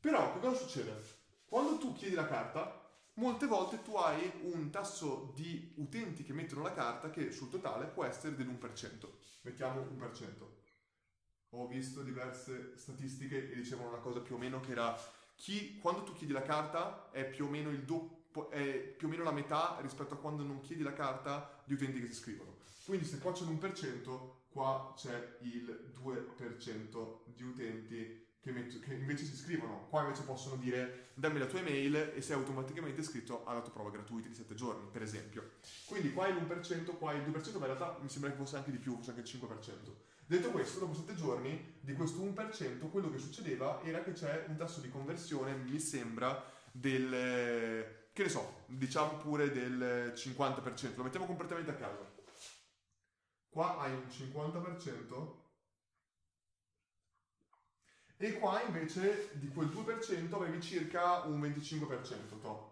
[0.00, 0.98] Però che cosa succede?
[1.44, 6.62] Quando tu chiedi la carta, molte volte tu hai un tasso di utenti che mettono
[6.62, 9.08] la carta che sul totale può essere dell'1%.
[9.42, 10.24] Mettiamo 1%.
[11.50, 14.96] Ho visto diverse statistiche e dicevano una cosa più o meno che era
[15.34, 18.18] chi, quando tu chiedi la carta, è più o meno il doppio
[18.50, 21.98] è più o meno la metà rispetto a quando non chiedi la carta di utenti
[21.98, 22.58] che si iscrivono.
[22.86, 29.24] Quindi se qua c'è l'1%, qua c'è il 2% di utenti che, met- che, invece
[29.24, 29.86] si iscrivono.
[29.88, 33.90] Qua invece possono dire dammi la tua email e sei automaticamente iscritto alla tua prova
[33.90, 35.52] gratuita di 7 giorni, per esempio.
[35.86, 38.56] Quindi qua è l'1%, qua è il 2%, ma in realtà mi sembra che fosse
[38.56, 40.08] anche di più, fosse anche il 5%.
[40.26, 44.56] Detto questo, dopo 7 giorni di questo 1%, quello che succedeva era che c'è un
[44.56, 51.26] tasso di conversione, mi sembra, del, che ne so, diciamo pure del 50%, lo mettiamo
[51.26, 52.09] completamente a caso.
[53.50, 55.38] Qua hai un 50%,
[58.22, 62.68] e qua invece di quel 2% avevi circa un 25%, to.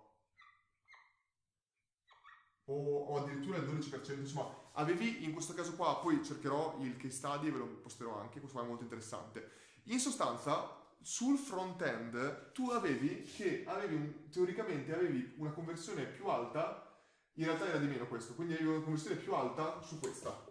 [2.65, 7.17] O, o, addirittura il 12%, insomma, avevi in questo caso qua, poi cercherò il case
[7.17, 9.51] study e ve lo posterò anche, questo è molto interessante.
[9.85, 16.95] In sostanza, sul front-end tu avevi che avevi un, teoricamente avevi una conversione più alta,
[17.37, 20.48] in realtà era di meno questo, quindi avevi una conversione più alta su questa.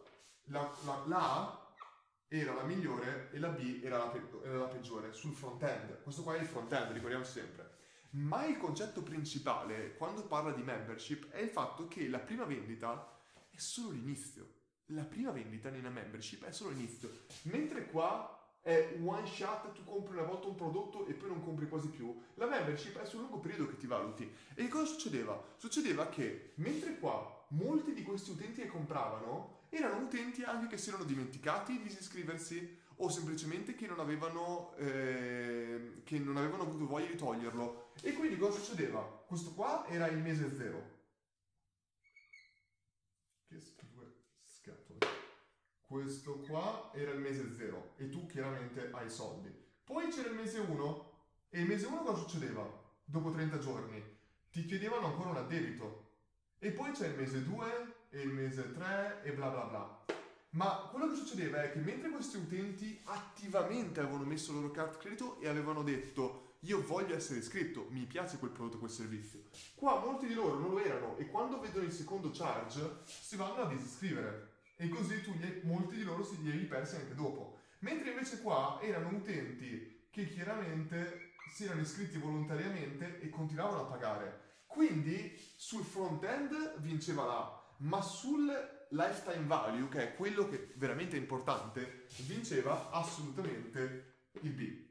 [0.49, 1.73] La, la, la A
[2.29, 6.01] era la migliore e la B era la, era la peggiore sul front-end.
[6.03, 7.75] Questo qua è il front-end, ricordiamoci sempre.
[8.11, 13.21] Ma il concetto principale quando parla di membership è il fatto che la prima vendita
[13.49, 14.55] è solo l'inizio.
[14.91, 17.09] La prima vendita nella membership è solo l'inizio.
[17.43, 21.67] Mentre qua è one shot, tu compri una volta un prodotto e poi non compri
[21.67, 22.21] quasi più.
[22.35, 24.29] La membership è sul lungo periodo che ti valuti.
[24.55, 25.41] E cosa succedeva?
[25.57, 30.89] Succedeva che mentre qua molti di questi utenti che compravano erano utenti anche che si
[30.89, 37.07] erano dimenticati di iscriversi o semplicemente che non avevano, eh, che non avevano avuto voglia
[37.07, 37.91] di toglierlo.
[38.01, 39.01] E quindi cosa succedeva?
[39.01, 40.95] Questo qua era il mese zero.
[43.47, 43.61] Che
[43.93, 44.99] due scatole.
[45.81, 49.65] Questo qua era il mese zero e tu chiaramente hai soldi.
[49.83, 51.11] Poi c'era il mese 1
[51.49, 52.85] e il mese 1 cosa succedeva?
[53.05, 54.03] Dopo 30 giorni
[54.51, 56.15] ti chiedevano ancora un addebito.
[56.59, 60.05] E poi c'è il mese 2 e il mese 3 e bla bla bla.
[60.51, 64.97] Ma quello che succedeva è che mentre questi utenti attivamente avevano messo la loro carta
[64.97, 69.43] credito e avevano detto io voglio essere iscritto, mi piace quel prodotto, quel servizio,
[69.75, 73.61] qua molti di loro non lo erano e quando vedono il secondo charge si vanno
[73.61, 77.59] a disiscrivere e così tu gli, molti di loro si li hai persi anche dopo.
[77.79, 84.45] Mentre invece qua erano utenti che chiaramente si erano iscritti volontariamente e continuavano a pagare.
[84.65, 88.45] Quindi sul front-end vinceva la ma sul
[88.89, 94.85] lifetime value, che è quello che veramente è importante, vinceva assolutamente il B.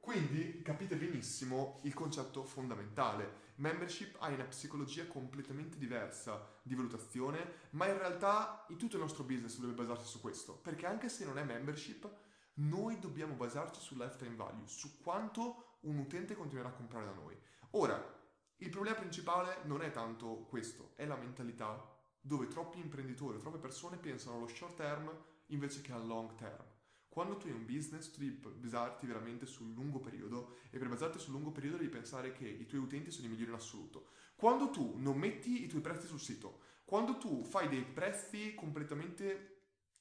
[0.00, 3.44] Quindi capite benissimo il concetto fondamentale.
[3.56, 9.24] Membership ha una psicologia completamente diversa di valutazione, ma in realtà in tutto il nostro
[9.24, 12.08] business deve basarsi su questo, perché anche se non è membership,
[12.58, 17.36] noi dobbiamo basarci sul lifetime value, su quanto un utente continuerà a comprare da noi.
[17.70, 18.15] Ora,
[18.58, 23.98] il problema principale non è tanto questo, è la mentalità dove troppi imprenditori, troppe persone
[23.98, 25.14] pensano allo short term
[25.48, 26.64] invece che al long term.
[27.06, 31.18] Quando tu hai un business, tu devi basarti veramente sul lungo periodo e per basarti
[31.18, 34.08] sul lungo periodo devi pensare che i tuoi utenti sono i migliori in assoluto.
[34.34, 39.52] Quando tu non metti i tuoi prezzi sul sito, quando tu fai dei prezzi completamente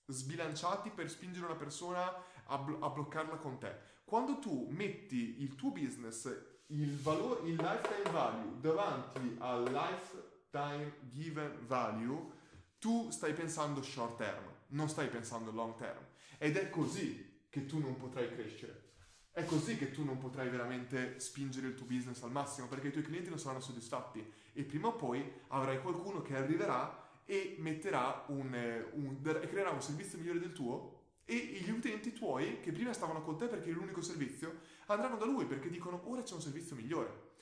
[0.08, 2.14] sbilanciati per spingere una persona
[2.46, 7.56] a, blo- a bloccarla con te, quando tu metti il tuo business il, valore, il
[7.56, 12.32] lifetime value davanti al lifetime given value,
[12.80, 16.04] tu stai pensando short term, non stai pensando long term.
[16.38, 18.84] Ed è così che tu non potrai crescere.
[19.32, 22.92] È così che tu non potrai veramente spingere il tuo business al massimo perché i
[22.92, 28.24] tuoi clienti non saranno soddisfatti e prima o poi avrai qualcuno che arriverà e metterà
[28.28, 30.95] un, un, creerà un servizio migliore del tuo
[31.26, 35.26] e gli utenti tuoi che prima stavano con te perché eri l'unico servizio andranno da
[35.26, 37.34] lui perché dicono ora c'è un servizio migliore.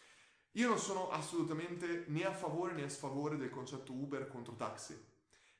[0.54, 4.98] Io non sono assolutamente né a favore né a sfavore del concetto Uber contro taxi,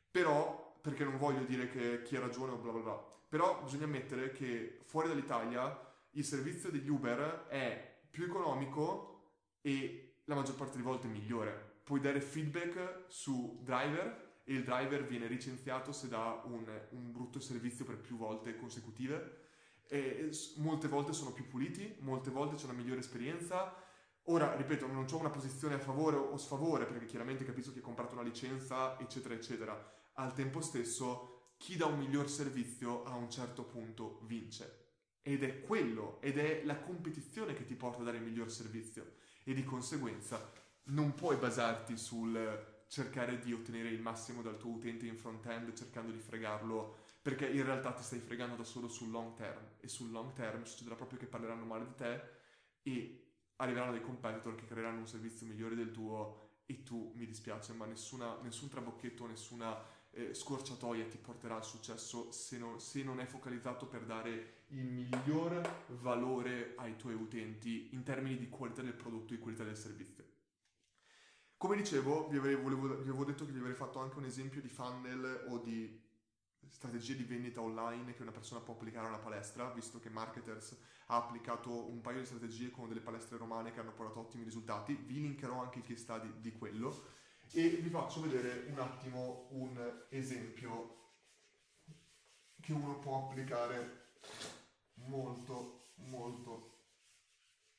[0.10, 3.86] però perché non voglio dire che chi ha ragione o bla bla bla, però bisogna
[3.86, 9.32] ammettere che fuori dall'Italia il servizio degli Uber è più economico
[9.62, 11.72] e la maggior parte delle volte migliore.
[11.84, 17.40] Puoi dare feedback su driver e il driver viene licenziato se dà un, un brutto
[17.40, 19.42] servizio per più volte consecutive.
[19.88, 23.74] E molte volte sono più puliti, molte volte c'è una migliore esperienza.
[24.28, 27.84] Ora, ripeto, non ho una posizione a favore o sfavore, perché chiaramente capisco che hai
[27.84, 29.94] comprato una licenza, eccetera, eccetera.
[30.14, 34.82] Al tempo stesso, chi dà un miglior servizio a un certo punto vince.
[35.22, 39.16] Ed è quello, ed è la competizione che ti porta a dare il miglior servizio.
[39.44, 40.52] E di conseguenza
[40.86, 46.12] non puoi basarti sul cercare di ottenere il massimo dal tuo utente in front-end cercando
[46.12, 50.12] di fregarlo perché in realtà ti stai fregando da solo sul long term e sul
[50.12, 52.22] long term succederà proprio che parleranno male di te
[52.84, 57.74] e arriveranno dei competitor che creeranno un servizio migliore del tuo e tu, mi dispiace,
[57.74, 59.76] ma nessuna, nessun trabocchetto, nessuna
[60.12, 64.86] eh, scorciatoia ti porterà al successo se non, se non, è focalizzato per dare il
[64.86, 70.33] miglior valore ai tuoi utenti in termini di qualità del prodotto e qualità del servizio.
[71.64, 74.68] Come dicevo, vi, volevo, vi avevo detto che vi avrei fatto anche un esempio di
[74.68, 75.98] funnel o di
[76.68, 80.78] strategie di vendita online che una persona può applicare a una palestra, visto che Marketers
[81.06, 84.94] ha applicato un paio di strategie con delle palestre romane che hanno portato ottimi risultati.
[84.94, 87.12] Vi linkerò anche il case study di quello
[87.54, 91.12] e vi faccio vedere un attimo un esempio
[92.60, 94.16] che uno può applicare
[94.96, 96.80] molto molto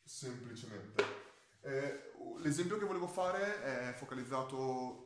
[0.03, 1.34] semplicemente.
[1.65, 5.05] Eh, l'esempio che volevo fare è focalizzato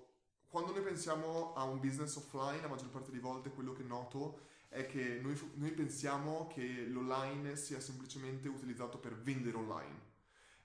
[0.48, 4.46] quando noi pensiamo a un business offline, la maggior parte delle volte quello che noto
[4.68, 10.06] è che noi, noi, pensiamo che l'online sia semplicemente utilizzato per vendere online.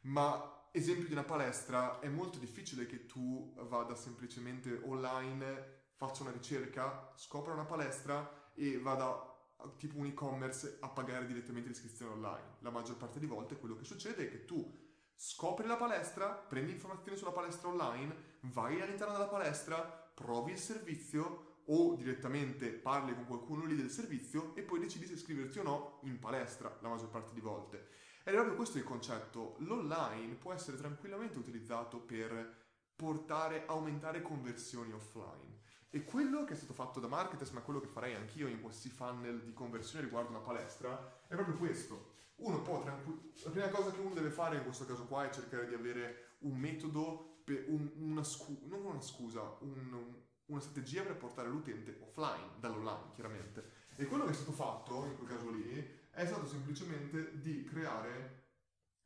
[0.01, 6.31] Ma esempio di una palestra, è molto difficile che tu vada semplicemente online, faccia una
[6.31, 9.31] ricerca, scopra una palestra e vada
[9.77, 12.55] tipo un e-commerce a pagare direttamente l'iscrizione online.
[12.59, 16.71] La maggior parte delle volte quello che succede è che tu scopri la palestra, prendi
[16.71, 23.25] informazioni sulla palestra online, vai all'interno della palestra, provi il servizio o direttamente parli con
[23.25, 27.09] qualcuno lì del servizio e poi decidi se iscriverti o no in palestra la maggior
[27.09, 27.87] parte di volte.
[28.23, 29.55] Ed è proprio questo il concetto.
[29.59, 32.61] L'online può essere tranquillamente utilizzato per
[32.95, 35.61] portare, aumentare conversioni offline.
[35.89, 38.89] E quello che è stato fatto da Marketers, ma quello che farei anch'io in questi
[38.89, 43.41] funnel di conversione riguardo una palestra, è proprio questo uno può tranquillamente...
[43.43, 46.35] La prima cosa che uno deve fare in questo caso qua è cercare di avere
[46.39, 50.15] un metodo, per un, una scusa, non una scusa, un,
[50.45, 53.81] una strategia per portare l'utente offline, dall'online chiaramente.
[53.95, 58.51] E quello che è stato fatto in quel caso lì è stato semplicemente di creare,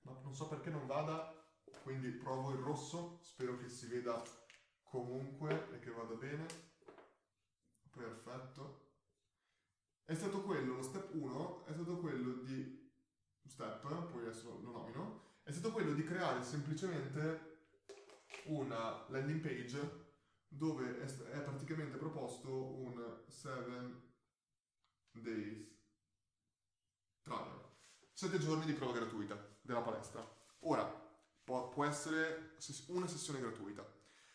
[0.02, 1.34] ma non so perché non vada,
[1.84, 4.22] quindi provo il rosso, spero che si veda
[4.84, 6.46] comunque e che vada bene.
[7.90, 8.86] Perfetto.
[10.06, 12.87] È stato quello, lo step 1 è stato quello di
[13.50, 13.82] step,
[14.12, 17.56] poi adesso lo nomino, è stato quello di creare semplicemente
[18.46, 20.06] una landing page
[20.48, 24.02] dove è, praticamente proposto un 7
[25.12, 25.68] days
[27.22, 27.66] trial,
[28.14, 30.26] 7 giorni di prova gratuita della palestra.
[30.62, 30.86] Ora,
[31.44, 32.56] può, essere
[32.88, 33.86] una sessione gratuita,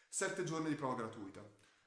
[0.09, 1.43] 7 giorni di prova gratuita.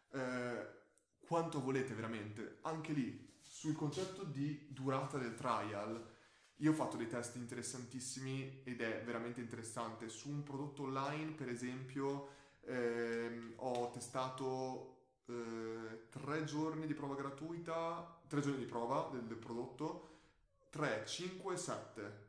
[0.10, 0.84] Eh,
[1.26, 2.60] quanto volete veramente?
[2.62, 6.14] Anche lì, sul concetto di durata del trial,
[6.58, 10.08] io ho fatto dei test interessantissimi ed è veramente interessante.
[10.08, 12.30] Su un prodotto online, per esempio,
[12.62, 14.96] ehm, ho testato
[15.26, 20.14] eh, tre giorni di prova gratuita, tre giorni di prova del, del prodotto,
[20.70, 22.28] 3, 5, 7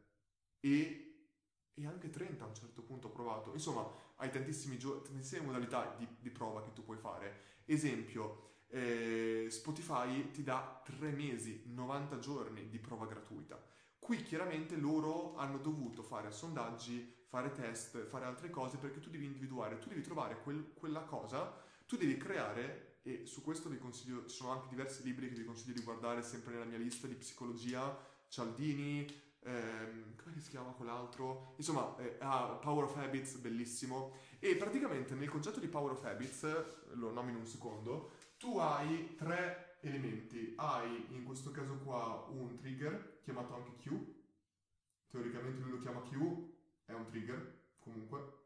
[0.60, 1.28] e,
[1.74, 3.52] e, anche 30 a un certo punto ho provato.
[3.52, 7.62] Insomma, hai tantissimi gio- tantissime modalità di, di, prova che tu puoi fare.
[7.64, 13.74] Esempio, eh, Spotify ti dà 3 mesi, 90 giorni di prova gratuita.
[14.06, 19.24] Qui chiaramente loro hanno dovuto fare sondaggi, fare test, fare altre cose perché tu devi
[19.24, 21.52] individuare, tu devi trovare quel, quella cosa,
[21.86, 25.44] tu devi creare, e su questo vi consiglio, ci sono anche diversi libri che vi
[25.44, 27.98] consiglio di guardare sempre nella mia lista di psicologia,
[28.28, 29.04] Cialdini,
[29.40, 31.54] ehm, come si chiama quell'altro?
[31.56, 34.12] Insomma, eh, ah, Power of Habits, bellissimo.
[34.38, 39.75] E praticamente nel concetto di Power of Habits, lo nomino un secondo, tu hai tre
[39.88, 40.54] elementi.
[40.56, 44.14] Hai in questo caso qua un trigger chiamato anche Q.
[45.08, 46.14] Teoricamente lui lo chiama Q,
[46.84, 48.44] è un trigger comunque.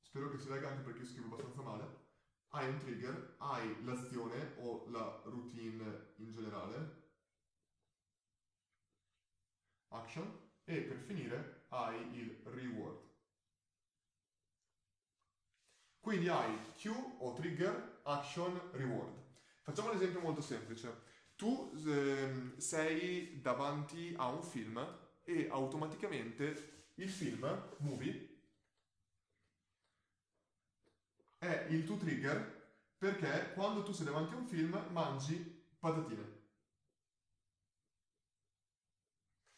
[0.00, 1.98] Spero che si legga anche perché io scrivo abbastanza male.
[2.48, 7.08] Hai un trigger, hai l'azione o la routine in generale,
[9.88, 13.08] action, e per finire hai il reward.
[16.00, 19.19] Quindi hai Q o trigger, action, reward.
[19.70, 21.02] Facciamo un esempio molto semplice.
[21.36, 24.84] Tu eh, sei davanti a un film
[25.22, 28.40] e automaticamente il film, movie,
[31.38, 35.36] è il tuo trigger perché quando tu sei davanti a un film mangi
[35.78, 36.38] patatine.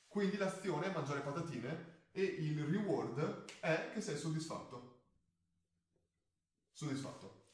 [0.08, 5.04] Quindi l'azione è mangiare patatine e il reward è che sei soddisfatto.
[6.70, 7.46] Soddisfatto.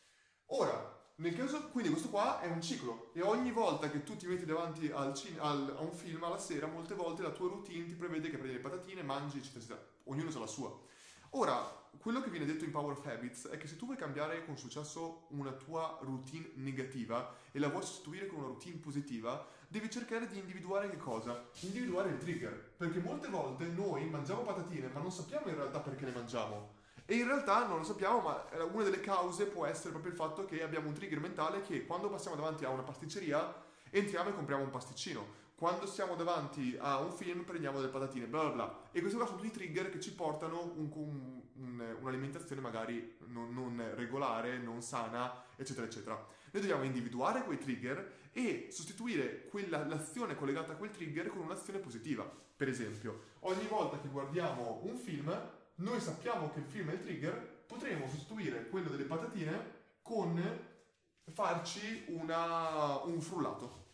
[0.47, 4.27] Ora, nel caso, quindi questo qua è un ciclo e ogni volta che tu ti
[4.27, 7.87] metti davanti al cin- al, a un film alla sera, molte volte la tua routine
[7.87, 9.87] ti prevede che prendi le patatine, mangi, eccetera, eccetera.
[10.05, 10.79] Ognuno ha la sua.
[11.31, 14.45] Ora, quello che viene detto in Power of Habits è che se tu vuoi cambiare
[14.45, 19.91] con successo una tua routine negativa e la vuoi sostituire con una routine positiva, devi
[19.91, 21.49] cercare di individuare che cosa?
[21.63, 22.75] Individuare il trigger.
[22.77, 26.77] Perché molte volte noi mangiamo patatine, ma non sappiamo in realtà perché le mangiamo.
[27.11, 30.45] E in realtà non lo sappiamo, ma una delle cause può essere proprio il fatto
[30.45, 34.63] che abbiamo un trigger mentale che quando passiamo davanti a una pasticceria entriamo e compriamo
[34.63, 38.81] un pasticcino quando siamo davanti a un film prendiamo delle patatine, bla bla bla.
[38.93, 43.53] E questi qua sono tutti trigger che ci portano un, un, un, un'alimentazione magari non,
[43.53, 46.15] non, regolare, non sana, eccetera, eccetera.
[46.15, 51.81] Noi dobbiamo individuare quei trigger e sostituire quella, l'azione collegata a quel trigger con un'azione
[51.81, 52.31] positiva.
[52.57, 55.37] Per esempio, ogni volta che guardiamo un film,
[55.79, 60.41] noi sappiamo che il film è il trigger, potremo sostituire quello delle patatine con
[61.33, 63.87] farci una, un frullato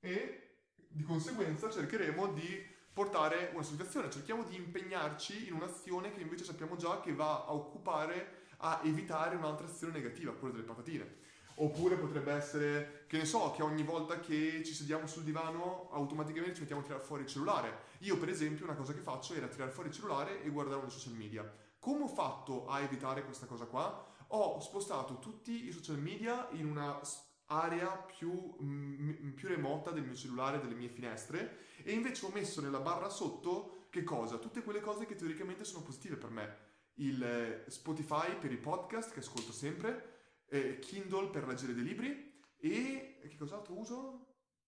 [0.00, 0.56] e
[0.88, 6.76] di conseguenza cercheremo di portare una situazione, cerchiamo di impegnarci in un'azione che invece sappiamo
[6.76, 11.23] già che va a occupare, a evitare un'altra azione negativa, quella delle patatine.
[11.56, 16.54] Oppure potrebbe essere, che ne so, che ogni volta che ci sediamo sul divano automaticamente
[16.54, 17.78] ci mettiamo a tirare fuori il cellulare.
[18.00, 20.88] Io per esempio una cosa che faccio era tirare fuori il cellulare e guardare uno
[20.88, 21.48] social media.
[21.78, 24.12] Come ho fatto a evitare questa cosa qua?
[24.28, 26.98] Ho spostato tutti i social media in una
[27.46, 32.60] area più, m- più remota del mio cellulare, delle mie finestre e invece ho messo
[32.60, 34.38] nella barra sotto che cosa?
[34.38, 36.56] Tutte quelle cose che teoricamente sono positive per me.
[36.94, 40.13] Il eh, Spotify per i podcast che ascolto sempre,
[40.54, 44.26] eh, Kindle per leggere dei libri e che cos'altro uso?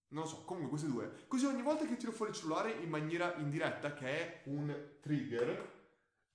[0.08, 1.24] Non lo so, comunque queste due.
[1.26, 5.74] Così ogni volta che tiro fuori il cellulare in maniera indiretta, che è un trigger,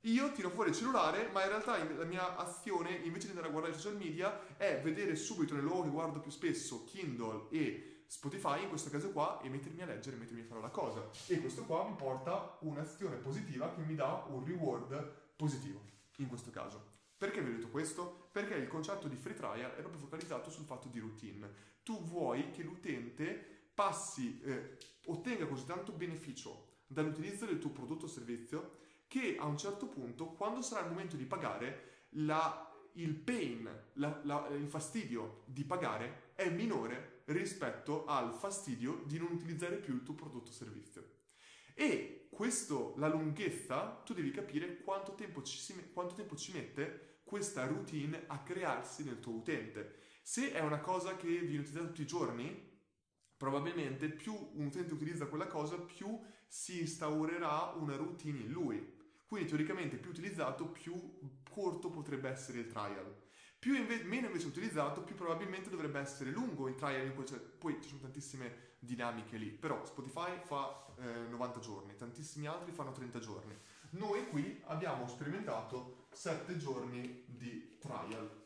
[0.02, 3.52] io tiro fuori il cellulare, ma in realtà la mia azione, invece di andare a
[3.52, 8.06] guardare i social media, è vedere subito nel luogo che guardo più spesso, Kindle e
[8.08, 11.10] Spotify, in questo caso qua, e mettermi a leggere, mettermi a fare la cosa.
[11.28, 15.82] E questo qua mi porta un'azione positiva che mi dà un reward positivo,
[16.18, 16.99] in questo caso.
[17.18, 18.20] Perché vi ho detto questo?
[18.32, 21.70] Perché il concetto di free trial è proprio focalizzato sul fatto di routine.
[21.84, 28.10] Tu vuoi che l'utente passi, eh, ottenga così tanto beneficio dall'utilizzo del tuo prodotto o
[28.10, 33.70] servizio che a un certo punto, quando sarà il momento di pagare, la, il pain,
[33.94, 39.94] la, la, il fastidio di pagare è minore rispetto al fastidio di non utilizzare più
[39.96, 41.10] il tuo prodotto o servizio.
[41.74, 47.66] E questo, la lunghezza, tu devi capire quanto tempo, ci, quanto tempo ci mette questa
[47.66, 50.00] routine a crearsi nel tuo utente.
[50.22, 52.70] Se è una cosa che viene utilizzata tutti i giorni,
[53.38, 56.20] probabilmente più un utente utilizza quella cosa, più
[56.50, 59.00] si instaurerà una routine in lui.
[59.26, 60.94] Quindi teoricamente più utilizzato, più
[61.50, 63.16] corto potrebbe essere il trial.
[63.58, 67.38] Più inve- meno invece utilizzato, più probabilmente dovrebbe essere lungo il trial, in cui c'è,
[67.38, 69.52] poi ci sono tantissime dinamiche lì.
[69.52, 73.58] Però Spotify fa eh, 90 giorni, tantissimi altri fanno 30 giorni.
[73.92, 78.39] Noi qui abbiamo sperimentato 7 giorni di trial.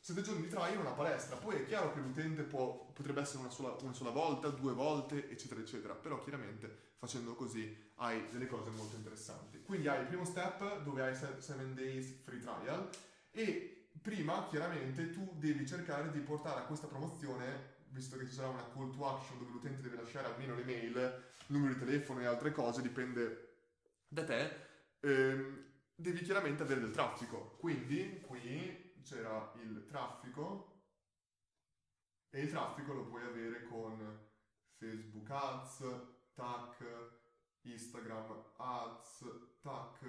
[0.00, 1.36] 7 giorni di trial in una palestra.
[1.36, 5.28] Poi è chiaro che l'utente può, potrebbe essere una sola, una sola volta, due volte,
[5.28, 5.94] eccetera, eccetera.
[5.94, 9.62] Però chiaramente facendo così hai delle cose molto interessanti.
[9.62, 12.88] Quindi hai il primo step dove hai 7 days free trial
[13.30, 18.48] e prima chiaramente tu devi cercare di portare a questa promozione, visto che ci sarà
[18.48, 22.52] una call to action dove l'utente deve lasciare almeno l'email, numero di telefono e altre
[22.52, 23.56] cose, dipende
[24.08, 24.50] da te,
[25.00, 25.66] ehm,
[26.00, 27.56] devi chiaramente avere del traffico.
[27.58, 30.84] Quindi qui c'era il traffico
[32.30, 34.26] e il traffico lo puoi avere con
[34.76, 35.84] Facebook Ads,
[36.34, 36.84] TAC,
[37.62, 39.24] Instagram Ads,
[39.60, 40.02] TAC,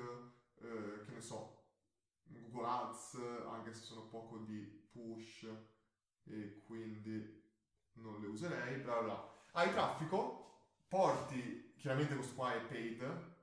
[0.61, 1.71] eh, che ne so,
[2.23, 3.15] Google Ads,
[3.47, 5.47] anche se sono poco di push
[6.25, 7.43] e quindi
[7.93, 9.43] non le userei, bla bla.
[9.53, 13.37] Hai traffico, porti, chiaramente questo qua è paid,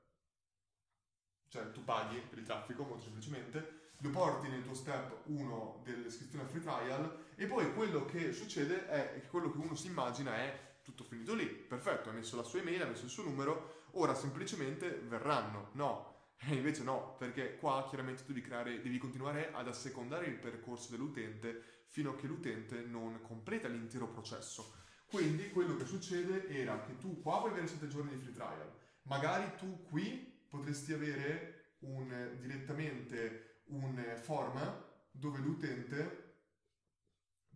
[1.57, 6.45] cioè tu paghi per il traffico molto semplicemente, lo porti nel tuo step 1 dell'iscrizione
[6.45, 10.37] al free trial e poi quello che succede è che quello che uno si immagina
[10.37, 13.85] è tutto finito lì, perfetto, ha messo la sua email, ha messo il suo numero,
[13.93, 15.71] ora semplicemente verranno.
[15.73, 20.37] No, e invece no, perché qua chiaramente tu devi, creare, devi continuare ad assecondare il
[20.37, 24.75] percorso dell'utente fino a che l'utente non completa l'intero processo.
[25.07, 28.71] Quindi quello che succede era che tu qua puoi avere 7 giorni di free trial,
[29.03, 30.36] magari tu qui
[30.67, 36.39] potresti avere un, direttamente un form dove l'utente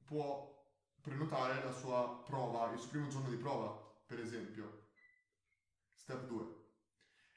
[0.05, 0.49] può
[1.01, 3.71] prenotare la sua prova, il suo primo giorno di prova,
[4.07, 4.91] per esempio.
[5.93, 6.59] Step 2.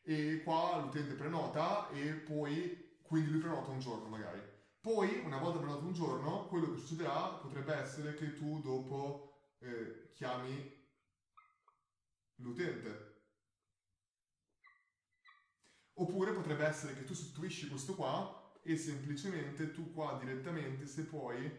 [0.04, 4.42] E qua l'utente prenota e poi, quindi lui prenota un giorno magari.
[4.80, 10.12] Poi, una volta prenotato un giorno, quello che succederà potrebbe essere che tu dopo eh,
[10.14, 10.88] chiami
[12.36, 13.13] l'utente.
[15.96, 21.52] Oppure potrebbe essere che tu sostituisci questo qua e semplicemente tu qua direttamente, se puoi,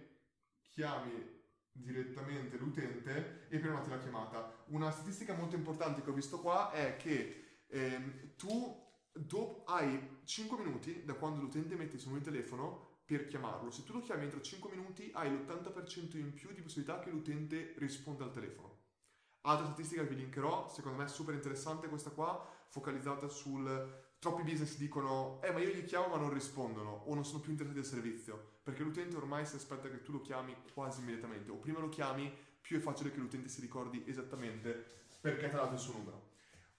[0.71, 1.33] chiami
[1.71, 4.65] direttamente l'utente e prenoti la chiamata.
[4.69, 8.83] Una statistica molto importante che ho visto qua è che eh, tu
[9.13, 13.71] do, hai 5 minuti da quando l'utente mette numero di telefono per chiamarlo.
[13.71, 17.75] Se tu lo chiami entro 5 minuti hai l'80% in più di possibilità che l'utente
[17.77, 18.83] risponda al telefono.
[19.43, 24.03] Altra statistica che vi linkerò, secondo me è super interessante questa qua, focalizzata sul...
[24.25, 27.51] Troppi business dicono, eh ma io gli chiamo ma non rispondono o non sono più
[27.51, 31.57] interessati al servizio, perché l'utente ormai si aspetta che tu lo chiami quasi immediatamente, o
[31.57, 34.83] prima lo chiami, più è facile che l'utente si ricordi esattamente
[35.21, 36.31] perché ti ha dato il suo numero.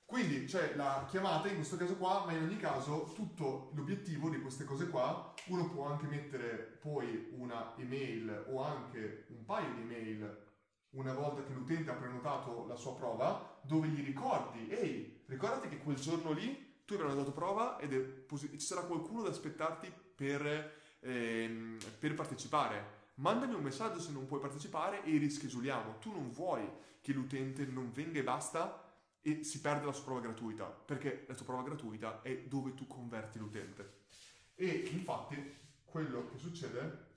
[0.05, 4.41] Quindi c'è la chiamata in questo caso qua, ma in ogni caso tutto l'obiettivo di
[4.41, 9.81] queste cose qua, uno può anche mettere poi una email o anche un paio di
[9.81, 10.43] email
[10.95, 15.77] una volta che l'utente ha prenotato la sua prova, dove gli ricordi, ehi, ricordati che
[15.77, 20.71] quel giorno lì tu hai prenotato prova ed posi- ci sarà qualcuno da aspettarti per,
[20.99, 23.03] ehm, per partecipare.
[23.15, 25.97] Mandami un messaggio se non puoi partecipare e rischeduliamo.
[25.99, 26.69] Tu non vuoi
[27.01, 28.83] che l'utente non venga e basta
[29.21, 32.85] e si perde la sua prova gratuita, perché la tua prova gratuita è dove tu
[32.85, 34.03] converti l'utente.
[34.53, 37.13] E infatti quello che succede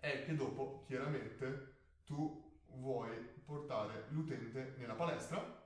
[0.00, 1.72] è che dopo chiaramente
[2.04, 2.42] tu
[2.74, 3.10] vuoi
[3.44, 5.63] portare l'utente nella palestra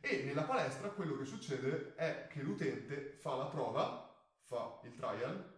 [0.00, 4.06] e nella palestra quello che succede è che l'utente fa la prova,
[4.44, 5.56] fa il trial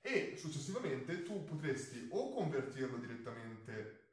[0.00, 4.04] e successivamente tu potresti o convertirlo direttamente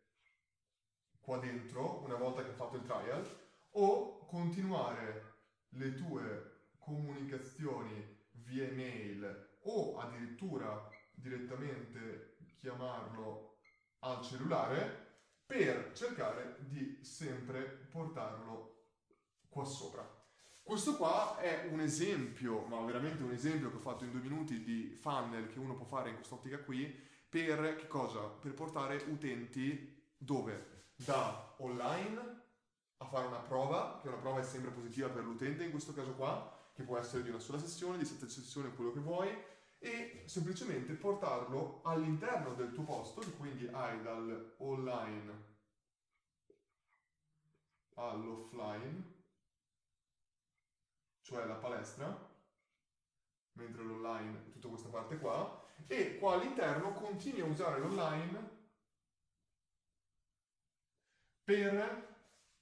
[1.20, 3.26] qua dentro una volta che ha fatto il trial
[3.72, 5.32] o continuare
[5.70, 10.80] le tue comunicazioni via email o addirittura
[11.12, 13.52] direttamente chiamarlo
[14.00, 15.02] al cellulare
[15.46, 18.73] per cercare di sempre portarlo
[19.54, 20.22] qua sopra.
[20.62, 24.64] Questo qua è un esempio, ma veramente un esempio che ho fatto in due minuti
[24.64, 26.86] di funnel che uno può fare in quest'ottica qui
[27.30, 28.22] per che cosa?
[28.22, 30.92] Per portare utenti dove?
[30.96, 32.42] Da online
[32.98, 36.14] a fare una prova, che una prova è sempre positiva per l'utente in questo caso
[36.14, 39.30] qua, che può essere di una sola sessione, di sette sessioni, quello che vuoi,
[39.80, 45.52] e semplicemente portarlo all'interno del tuo posto, quindi hai dal online
[47.96, 49.13] all'offline,
[51.34, 52.30] cioè la palestra,
[53.54, 58.62] mentre l'online è tutta questa parte qua, e qua all'interno continui a usare l'online
[61.44, 62.12] per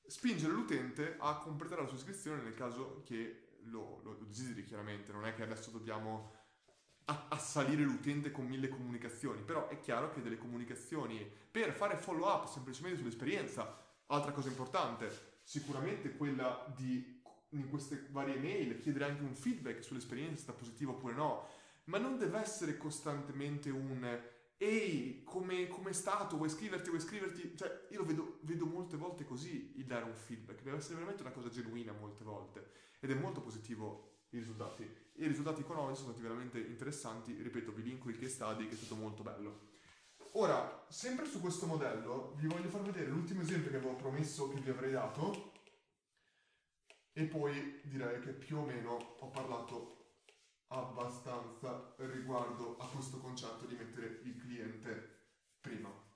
[0.08, 5.26] spingere l'utente a completare la sua iscrizione nel caso che lo, lo, desideri chiaramente, non
[5.26, 6.40] è che adesso dobbiamo
[7.04, 12.48] assalire l'utente con mille comunicazioni, però è chiaro che delle comunicazioni per fare follow up
[12.48, 17.21] semplicemente sull'esperienza, altra cosa importante, sicuramente quella di
[17.52, 21.48] in queste varie mail chiedere anche un feedback sull'esperienza, se sta positiva oppure no,
[21.86, 24.20] ma non deve essere costantemente un
[24.58, 26.38] ehi, come è stato?
[26.38, 26.90] Vuoi iscriverti?
[26.90, 27.58] Vuoi iscriverti?
[27.58, 31.24] Cioè, io lo vedo, vedo, molte volte così il dare un feedback, deve essere veramente
[31.24, 34.84] una cosa genuina molte volte ed è molto positivo i risultati.
[35.16, 38.78] I risultati economici sono stati veramente interessanti, ripeto, vi linko il case study che è
[38.78, 39.70] stato molto bello.
[40.34, 44.62] Ora, sempre su questo modello, vi voglio far vedere l'ultimo esempio che avevo promesso che
[44.62, 45.51] vi avrei dato
[47.14, 49.98] e poi direi che più o meno ho parlato
[50.68, 55.20] abbastanza riguardo a questo concetto di mettere il cliente
[55.60, 56.10] prima.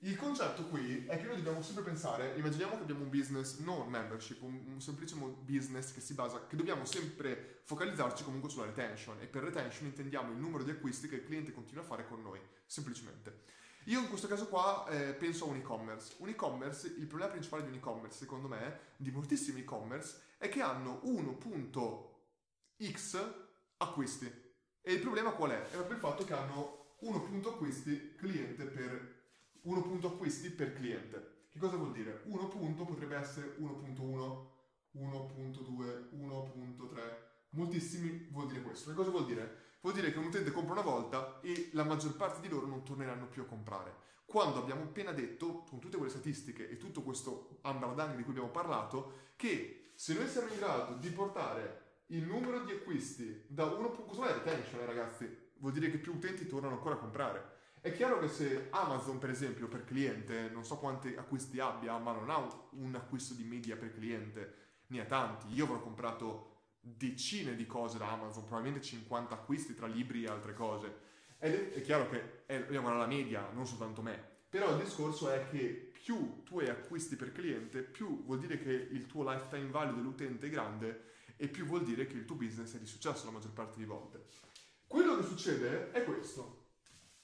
[0.00, 3.88] Il concetto qui è che noi dobbiamo sempre pensare, immaginiamo che abbiamo un business, non
[3.88, 9.16] membership, un, un semplice business che si basa, che dobbiamo sempre focalizzarci comunque sulla retention
[9.20, 12.22] e per retention intendiamo il numero di acquisti che il cliente continua a fare con
[12.22, 13.54] noi, semplicemente.
[13.84, 16.16] Io in questo caso qua eh, penso a un e-commerce.
[16.18, 20.60] Un e-commerce, il problema principale di un e-commerce, secondo me, di moltissimi e-commerce, è che
[20.62, 22.24] hanno 1.x
[23.78, 24.44] acquisti.
[24.80, 25.62] E il problema qual è?
[25.62, 29.14] È proprio il fatto che hanno 1 punto acquisti cliente per
[29.62, 31.48] 1 punto acquisti per cliente.
[31.50, 32.22] Che cosa vuol dire?
[32.24, 34.46] 1 punto potrebbe essere 1.1,
[34.96, 37.24] 1.2, 1.3.
[37.50, 38.90] Moltissimi vuol dire questo.
[38.90, 39.64] Che cosa vuol dire?
[39.80, 42.84] Vuol dire che un utente compra una volta e la maggior parte di loro non
[42.84, 44.04] torneranno più a comprare.
[44.24, 48.50] Quando abbiamo appena detto, con tutte quelle statistiche e tutto questo ambardang di cui abbiamo
[48.50, 53.90] parlato, che se noi siamo in grado di portare il numero di acquisti da 1.
[53.90, 55.44] Cosa vuol dire retention, ragazzi?
[55.56, 57.54] Vuol dire che più utenti tornano ancora a comprare.
[57.80, 62.12] È chiaro che se Amazon, per esempio, per cliente, non so quanti acquisti abbia, ma
[62.12, 64.54] non ha un, acquisto di media per cliente,
[64.88, 65.52] ne ha tanti.
[65.54, 70.52] Io avrò comprato decine di cose da Amazon, probabilmente 50 acquisti tra libri e altre
[70.52, 70.94] cose.
[71.38, 74.34] Ed è, chiaro che è, alla media, non soltanto me.
[74.48, 79.06] Però il discorso è che più tu acquisti per cliente, più vuol dire che il
[79.06, 82.78] tuo lifetime value dell'utente è grande e più vuol dire che il tuo business è
[82.78, 84.24] di successo la maggior parte di volte.
[84.86, 86.66] Quello che succede è questo.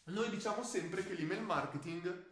[0.06, 2.24] Noi diciamo sempre che l'email marketing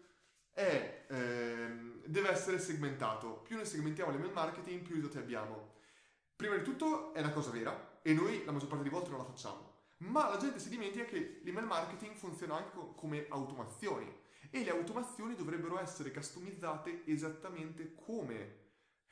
[0.50, 3.42] è, ehm, deve essere segmentato.
[3.42, 5.74] Più noi segmentiamo l'email marketing, più risultati abbiamo.
[6.34, 9.18] Prima di tutto è una cosa vera e noi la maggior parte di volte non
[9.18, 9.84] la facciamo.
[9.98, 15.34] Ma la gente si dimentica che l'email marketing funziona anche come automazioni e le automazioni
[15.34, 18.68] dovrebbero essere customizzate esattamente come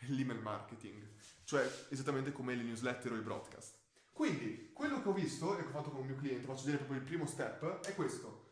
[0.06, 1.06] l'email marketing,
[1.44, 3.78] cioè esattamente come le newsletter o i broadcast.
[4.12, 6.78] Quindi, quello che ho visto e che ho fatto con un mio cliente, faccio vedere
[6.78, 8.46] proprio il primo step, è questo.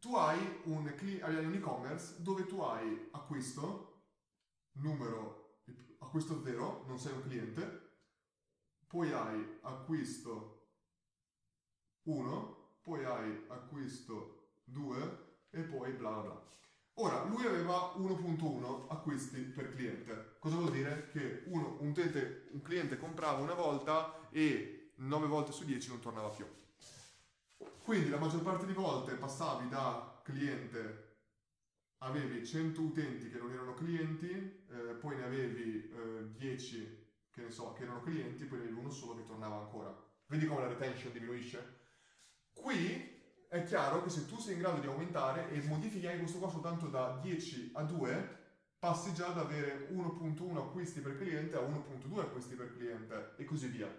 [0.00, 4.06] Tu hai un, un e-commerce dove tu hai acquisto,
[4.72, 5.60] numero,
[5.98, 7.90] acquisto 0, non sei un cliente,
[8.88, 10.70] poi hai acquisto
[12.02, 16.50] 1, poi hai acquisto 2 e poi bla bla.
[16.96, 20.36] Ora, lui aveva 1.1 acquisti per cliente.
[20.38, 21.08] Cosa vuol dire?
[21.10, 26.00] Che uno, un, utente, un cliente comprava una volta e 9 volte su 10 non
[26.00, 26.46] tornava più.
[27.82, 31.16] Quindi la maggior parte di volte passavi da cliente,
[31.98, 37.50] avevi 100 utenti che non erano clienti, eh, poi ne avevi eh, 10 che ne
[37.50, 39.96] so, che erano clienti, poi ne avevi uno solo che tornava ancora.
[40.26, 41.80] Vedi come la retention diminuisce?
[42.52, 43.21] Qui
[43.52, 46.48] è chiaro che se tu sei in grado di aumentare e modifichi anche questo qua
[46.48, 48.38] soltanto da 10 a 2,
[48.78, 53.66] passi già ad avere 1.1 acquisti per cliente a 1.2 acquisti per cliente e così
[53.66, 53.94] via.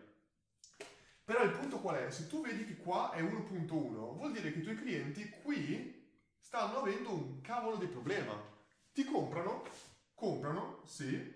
[1.24, 2.10] Però il punto qual è?
[2.10, 6.04] Se tu vedi che qua è 1.1, vuol dire che i tuoi clienti qui
[6.40, 8.34] stanno avendo un cavolo di problema.
[8.92, 9.66] Ti comprano,
[10.16, 11.32] comprano, sì,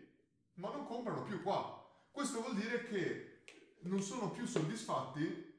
[0.54, 1.88] ma non comprano più qua.
[2.10, 3.44] Questo vuol dire che
[3.82, 5.56] non sono più soddisfatti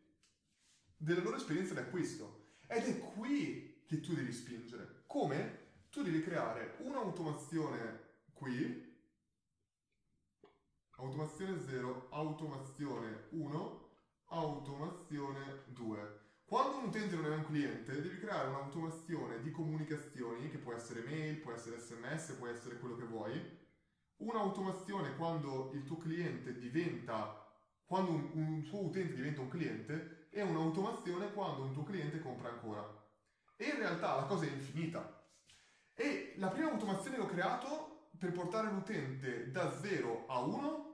[0.96, 2.37] della loro esperienza di acquisto.
[2.70, 5.04] Ed è qui che tu devi spingere.
[5.06, 5.66] Come?
[5.90, 8.86] Tu devi creare un'automazione qui,
[10.96, 13.90] automazione 0, automazione 1,
[14.26, 16.26] automazione 2.
[16.44, 21.02] Quando un utente non è un cliente, devi creare un'automazione di comunicazioni, che può essere
[21.02, 23.58] mail, può essere sms, può essere quello che vuoi.
[24.16, 27.46] Un'automazione quando il tuo cliente diventa,
[27.86, 32.48] quando un, un tuo utente diventa un cliente, e un'automazione quando un tuo cliente compra
[32.48, 32.86] ancora.
[33.56, 35.26] E in realtà la cosa è infinita.
[35.94, 40.86] E la prima automazione che ho creato per portare l'utente da 0 a 1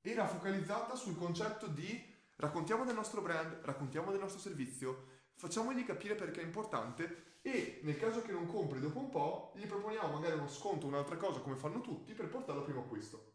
[0.00, 6.14] era focalizzata sul concetto di raccontiamo del nostro brand, raccontiamo del nostro servizio, facciamogli capire
[6.14, 10.36] perché è importante e nel caso che non compri dopo un po' gli proponiamo magari
[10.36, 13.32] uno sconto un'altra cosa come fanno tutti per portarlo al primo acquisto.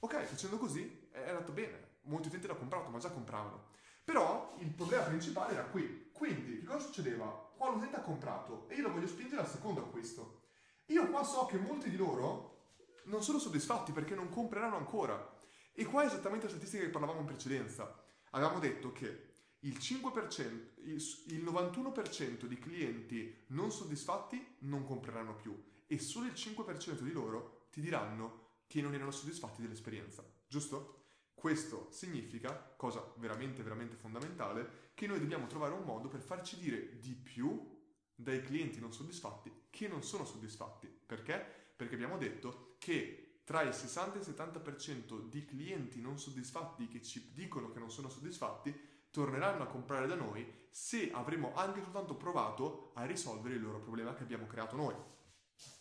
[0.00, 3.72] Ok, facendo così è andato bene, molti utenti l'hanno comprato ma già compravano.
[4.04, 6.10] Però il problema principale era qui.
[6.12, 7.26] Quindi, che cosa succedeva?
[7.56, 10.42] Qua l'utente ha comprato e io lo voglio spingere al secondo acquisto.
[10.86, 12.72] Io qua so che molti di loro
[13.04, 15.32] non sono soddisfatti perché non compreranno ancora.
[15.72, 18.02] E qua è esattamente la statistica che parlavamo in precedenza.
[18.30, 20.50] Avevamo detto che il 5%,
[20.84, 27.68] il 91% di clienti non soddisfatti non compreranno più e solo il 5% di loro
[27.70, 31.03] ti diranno che non erano soddisfatti dell'esperienza, giusto?
[31.34, 36.98] Questo significa, cosa veramente, veramente fondamentale, che noi dobbiamo trovare un modo per farci dire
[36.98, 37.72] di più
[38.14, 40.86] dai clienti non soddisfatti che non sono soddisfatti.
[40.86, 41.44] Perché?
[41.76, 47.02] Perché abbiamo detto che tra il 60 e il 70% di clienti non soddisfatti che
[47.02, 52.16] ci dicono che non sono soddisfatti torneranno a comprare da noi se avremo anche soltanto
[52.16, 54.94] provato a risolvere il loro problema che abbiamo creato noi.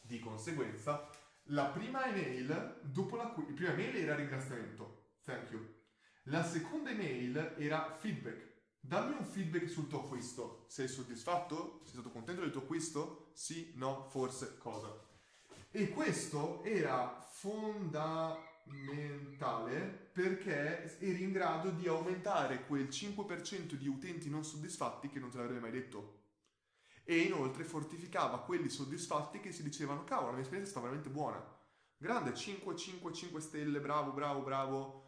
[0.01, 1.09] Di conseguenza,
[1.47, 5.65] la prima email, dopo la cui, prima email era ringraziamento, thank you.
[6.27, 8.51] La seconda email era feedback.
[8.79, 10.65] Dammi un feedback sul tuo acquisto.
[10.67, 11.79] Sei soddisfatto?
[11.83, 13.31] Sei stato contento del tuo acquisto?
[13.33, 14.95] Sì, no, forse, cosa?
[15.71, 24.43] E questo era fondamentale perché eri in grado di aumentare quel 5% di utenti non
[24.43, 26.21] soddisfatti che non te l'avrebbe mai detto.
[27.03, 31.43] E inoltre fortificava quelli soddisfatti che si dicevano, cavolo, la mia esperienza sta veramente buona.
[31.97, 35.02] Grande, 5, 5, 5 stelle, bravo, bravo, bravo.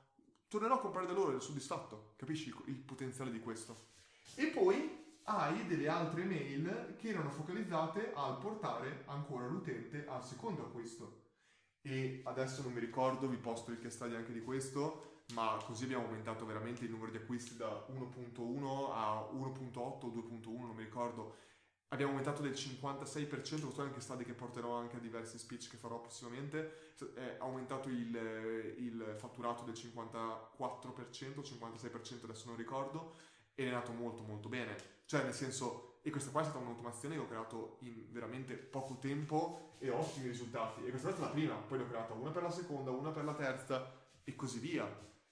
[0.48, 2.14] Tornerò a comprare da loro, ero soddisfatto.
[2.16, 3.93] Capisci il, potenziale di questo?
[4.36, 10.64] E poi hai delle altre mail che erano focalizzate al portare ancora l'utente al secondo
[10.64, 11.24] acquisto
[11.88, 15.84] e adesso non mi ricordo, vi posto il case study anche di questo, ma così
[15.84, 20.84] abbiamo aumentato veramente il numero di acquisti da 1.1 a 1.8 o 2.1, non mi
[20.84, 21.36] ricordo.
[21.96, 25.78] Abbiamo aumentato del 56%, questo è anche study che porterò anche a diversi speech che
[25.78, 33.14] farò prossimamente, è aumentato il, il fatturato del 54%, 56% adesso non ricordo,
[33.56, 34.76] ed è nato molto molto bene.
[35.06, 38.98] Cioè, nel senso, e questa qua è stata un'automazione che ho creato in veramente poco
[39.00, 40.84] tempo e ottimi risultati.
[40.84, 43.12] E questa è stata la prima, poi ne ho creata una per la seconda, una
[43.12, 43.89] per la terza
[44.22, 44.86] e così via.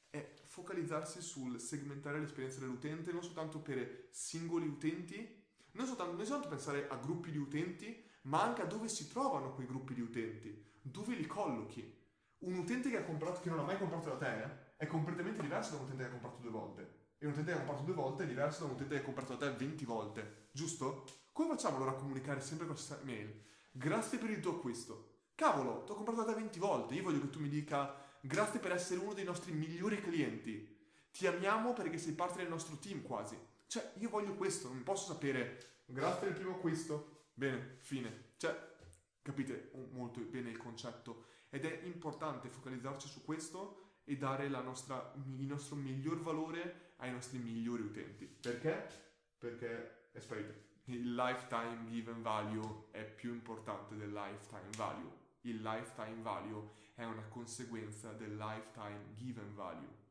[0.10, 5.42] È focalizzarsi sul segmentare l'esperienza dell'utente non soltanto per singoli utenti,
[5.74, 9.54] non soltanto, non soltanto pensare a gruppi di utenti, ma anche a dove si trovano
[9.54, 12.02] quei gruppi di utenti, dove li collochi.
[12.40, 15.72] Un utente che, comprato, che non ha mai comprato da te eh, è completamente diverso
[15.72, 17.02] da un utente che ha comprato due volte.
[17.18, 19.06] E un utente che ha comprato due volte è diverso da un utente che ha
[19.06, 21.06] comprato da te 20 volte, giusto?
[21.32, 23.42] Come facciamo allora a comunicare sempre con questa mail?
[23.72, 25.12] Grazie per il tuo acquisto.
[25.36, 26.94] Cavolo, ti ho comprato da te 20 volte.
[26.94, 30.70] Io voglio che tu mi dica grazie per essere uno dei nostri migliori clienti.
[31.12, 33.38] Ti amiamo perché sei parte del nostro team quasi.
[33.68, 37.28] Cioè, io voglio questo, non posso sapere grazie il primo acquisto.
[37.34, 38.34] Bene, fine.
[38.38, 38.72] Cioè,
[39.22, 41.26] capite molto bene il concetto.
[41.50, 47.38] Ed è importante focalizzarci su questo e dare nostra, il nostro miglior valore ai nostri
[47.40, 48.26] migliori utenti.
[48.26, 48.88] Perché?
[49.38, 50.54] Perché, aspetta,
[50.86, 55.22] il lifetime given value è più importante del lifetime value.
[55.42, 60.02] Il lifetime value è una conseguenza del lifetime given value.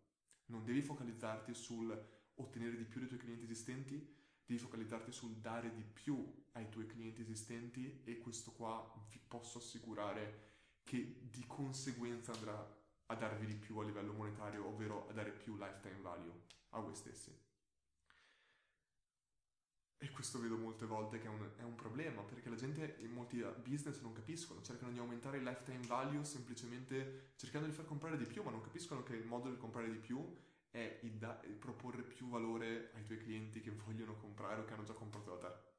[0.46, 1.92] Non devi focalizzarti sul
[2.36, 6.86] ottenere di più dai tuoi clienti esistenti, devi focalizzarti sul dare di più ai tuoi
[6.86, 10.50] clienti esistenti e questo qua vi posso assicurare
[10.84, 15.56] che di conseguenza andrà a darvi di più a livello monetario, ovvero a dare più
[15.56, 16.32] lifetime value
[16.70, 17.50] a voi stessi.
[19.98, 23.12] E questo vedo molte volte che è un, è un, problema, perché la gente in
[23.12, 28.16] molti business non capiscono, cercano di aumentare il lifetime value semplicemente cercando di far comprare
[28.16, 30.36] di più, ma non capiscono che il modo di comprare di più
[30.72, 34.72] è il, da, il proporre più valore ai tuoi clienti che vogliono comprare o che
[34.72, 35.70] hanno già comprato da te.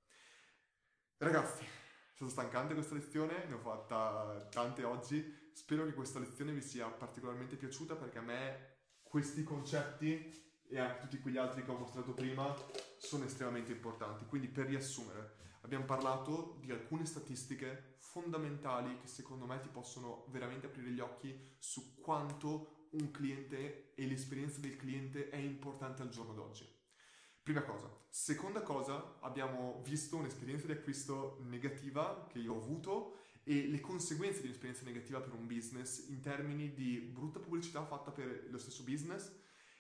[1.17, 1.65] Ragazzi,
[2.13, 6.87] stata stancante questa lezione, ne ho fatta tante oggi, spero che questa lezione vi sia
[6.87, 12.13] particolarmente piaciuta perché a me questi concetti e anche tutti quegli altri che ho mostrato
[12.13, 12.53] prima
[12.97, 14.25] sono estremamente importanti.
[14.25, 20.67] Quindi per riassumere, abbiamo parlato di alcune statistiche fondamentali che secondo me ti possono veramente
[20.67, 26.33] aprire gli occhi su quanto un cliente e l'esperienza del cliente è importante al giorno
[26.33, 26.67] d'oggi.
[27.41, 27.89] Prima cosa.
[28.09, 34.39] Seconda cosa, abbiamo visto un'esperienza di acquisto negativa che io ho avuto e le conseguenze
[34.39, 38.83] di un'esperienza negativa per un business in termini di brutta pubblicità fatta per lo stesso
[38.83, 39.31] business,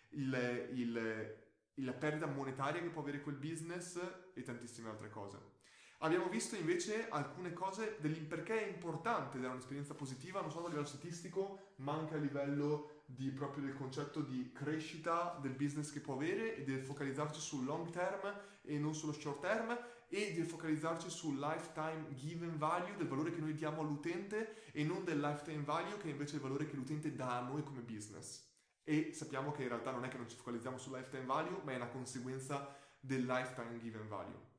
[0.09, 1.35] il, il,
[1.75, 3.97] la perdita monetaria che può avere quel business
[4.33, 5.51] e tantissime altre cose.
[5.99, 10.67] Abbiamo visto invece alcune cose del perché è importante dare un'esperienza positiva non solo a
[10.67, 15.99] livello statistico, ma anche a livello di, proprio del concetto di crescita del business che
[15.99, 20.43] può avere e del focalizzarci sul long term e non sullo short term e di
[20.43, 25.63] focalizzarci sul lifetime given value, del valore che noi diamo all'utente e non del lifetime
[25.63, 28.51] value che è invece il valore che l'utente dà a noi come business
[28.83, 31.71] e sappiamo che in realtà non è che non ci focalizziamo sul lifetime value, ma
[31.71, 34.51] è una conseguenza del lifetime given value.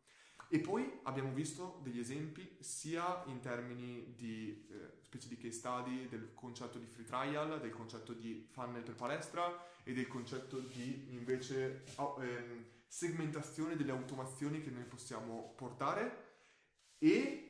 [0.49, 6.09] E poi abbiamo visto degli esempi sia in termini di eh, specie di case study
[6.09, 11.07] del concetto di free trial, del concetto di funnel per palestra e del concetto di
[11.11, 16.33] invece oh, ehm, segmentazione delle automazioni che noi possiamo portare
[16.99, 17.47] e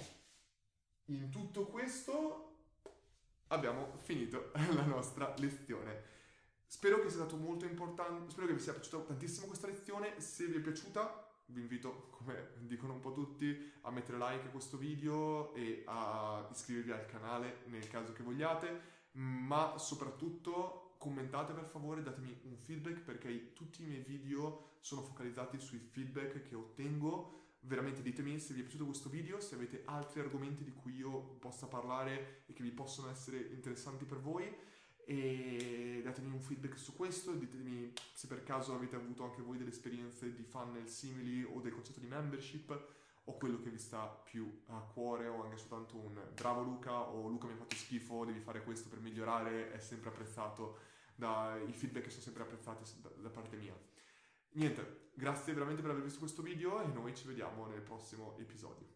[1.07, 2.51] in tutto questo
[3.49, 6.13] abbiamo finito la nostra lezione.
[6.67, 10.21] Spero che sia stato molto importante, spero che vi sia piaciuta tantissimo questa lezione.
[10.21, 14.51] Se vi è piaciuta, vi invito, come dicono un po' tutti, a mettere like a
[14.51, 21.65] questo video e a iscrivervi al canale nel caso che vogliate, ma soprattutto commentate per
[21.65, 27.43] favore, datemi un feedback perché tutti i miei video sono focalizzati sui feedback che ottengo.
[27.61, 31.37] Veramente ditemi se vi è piaciuto questo video, se avete altri argomenti di cui io
[31.39, 34.55] possa parlare e che vi possono essere interessanti per voi
[35.07, 39.71] e datemi un feedback su questo, ditemi se per caso avete avuto anche voi delle
[39.71, 42.93] esperienze di funnel simili o del concetto di membership
[43.27, 47.29] o quello che vi sta più a cuore o anche soltanto un bravo Luca o
[47.29, 50.79] Luca mi ha fatto schifo, devi fare questo per migliorare, è sempre apprezzato,
[51.15, 53.75] da, i feedback sono sempre apprezzati da, da parte mia.
[54.53, 58.94] Niente, grazie veramente per aver visto questo video e noi ci vediamo nel prossimo episodio.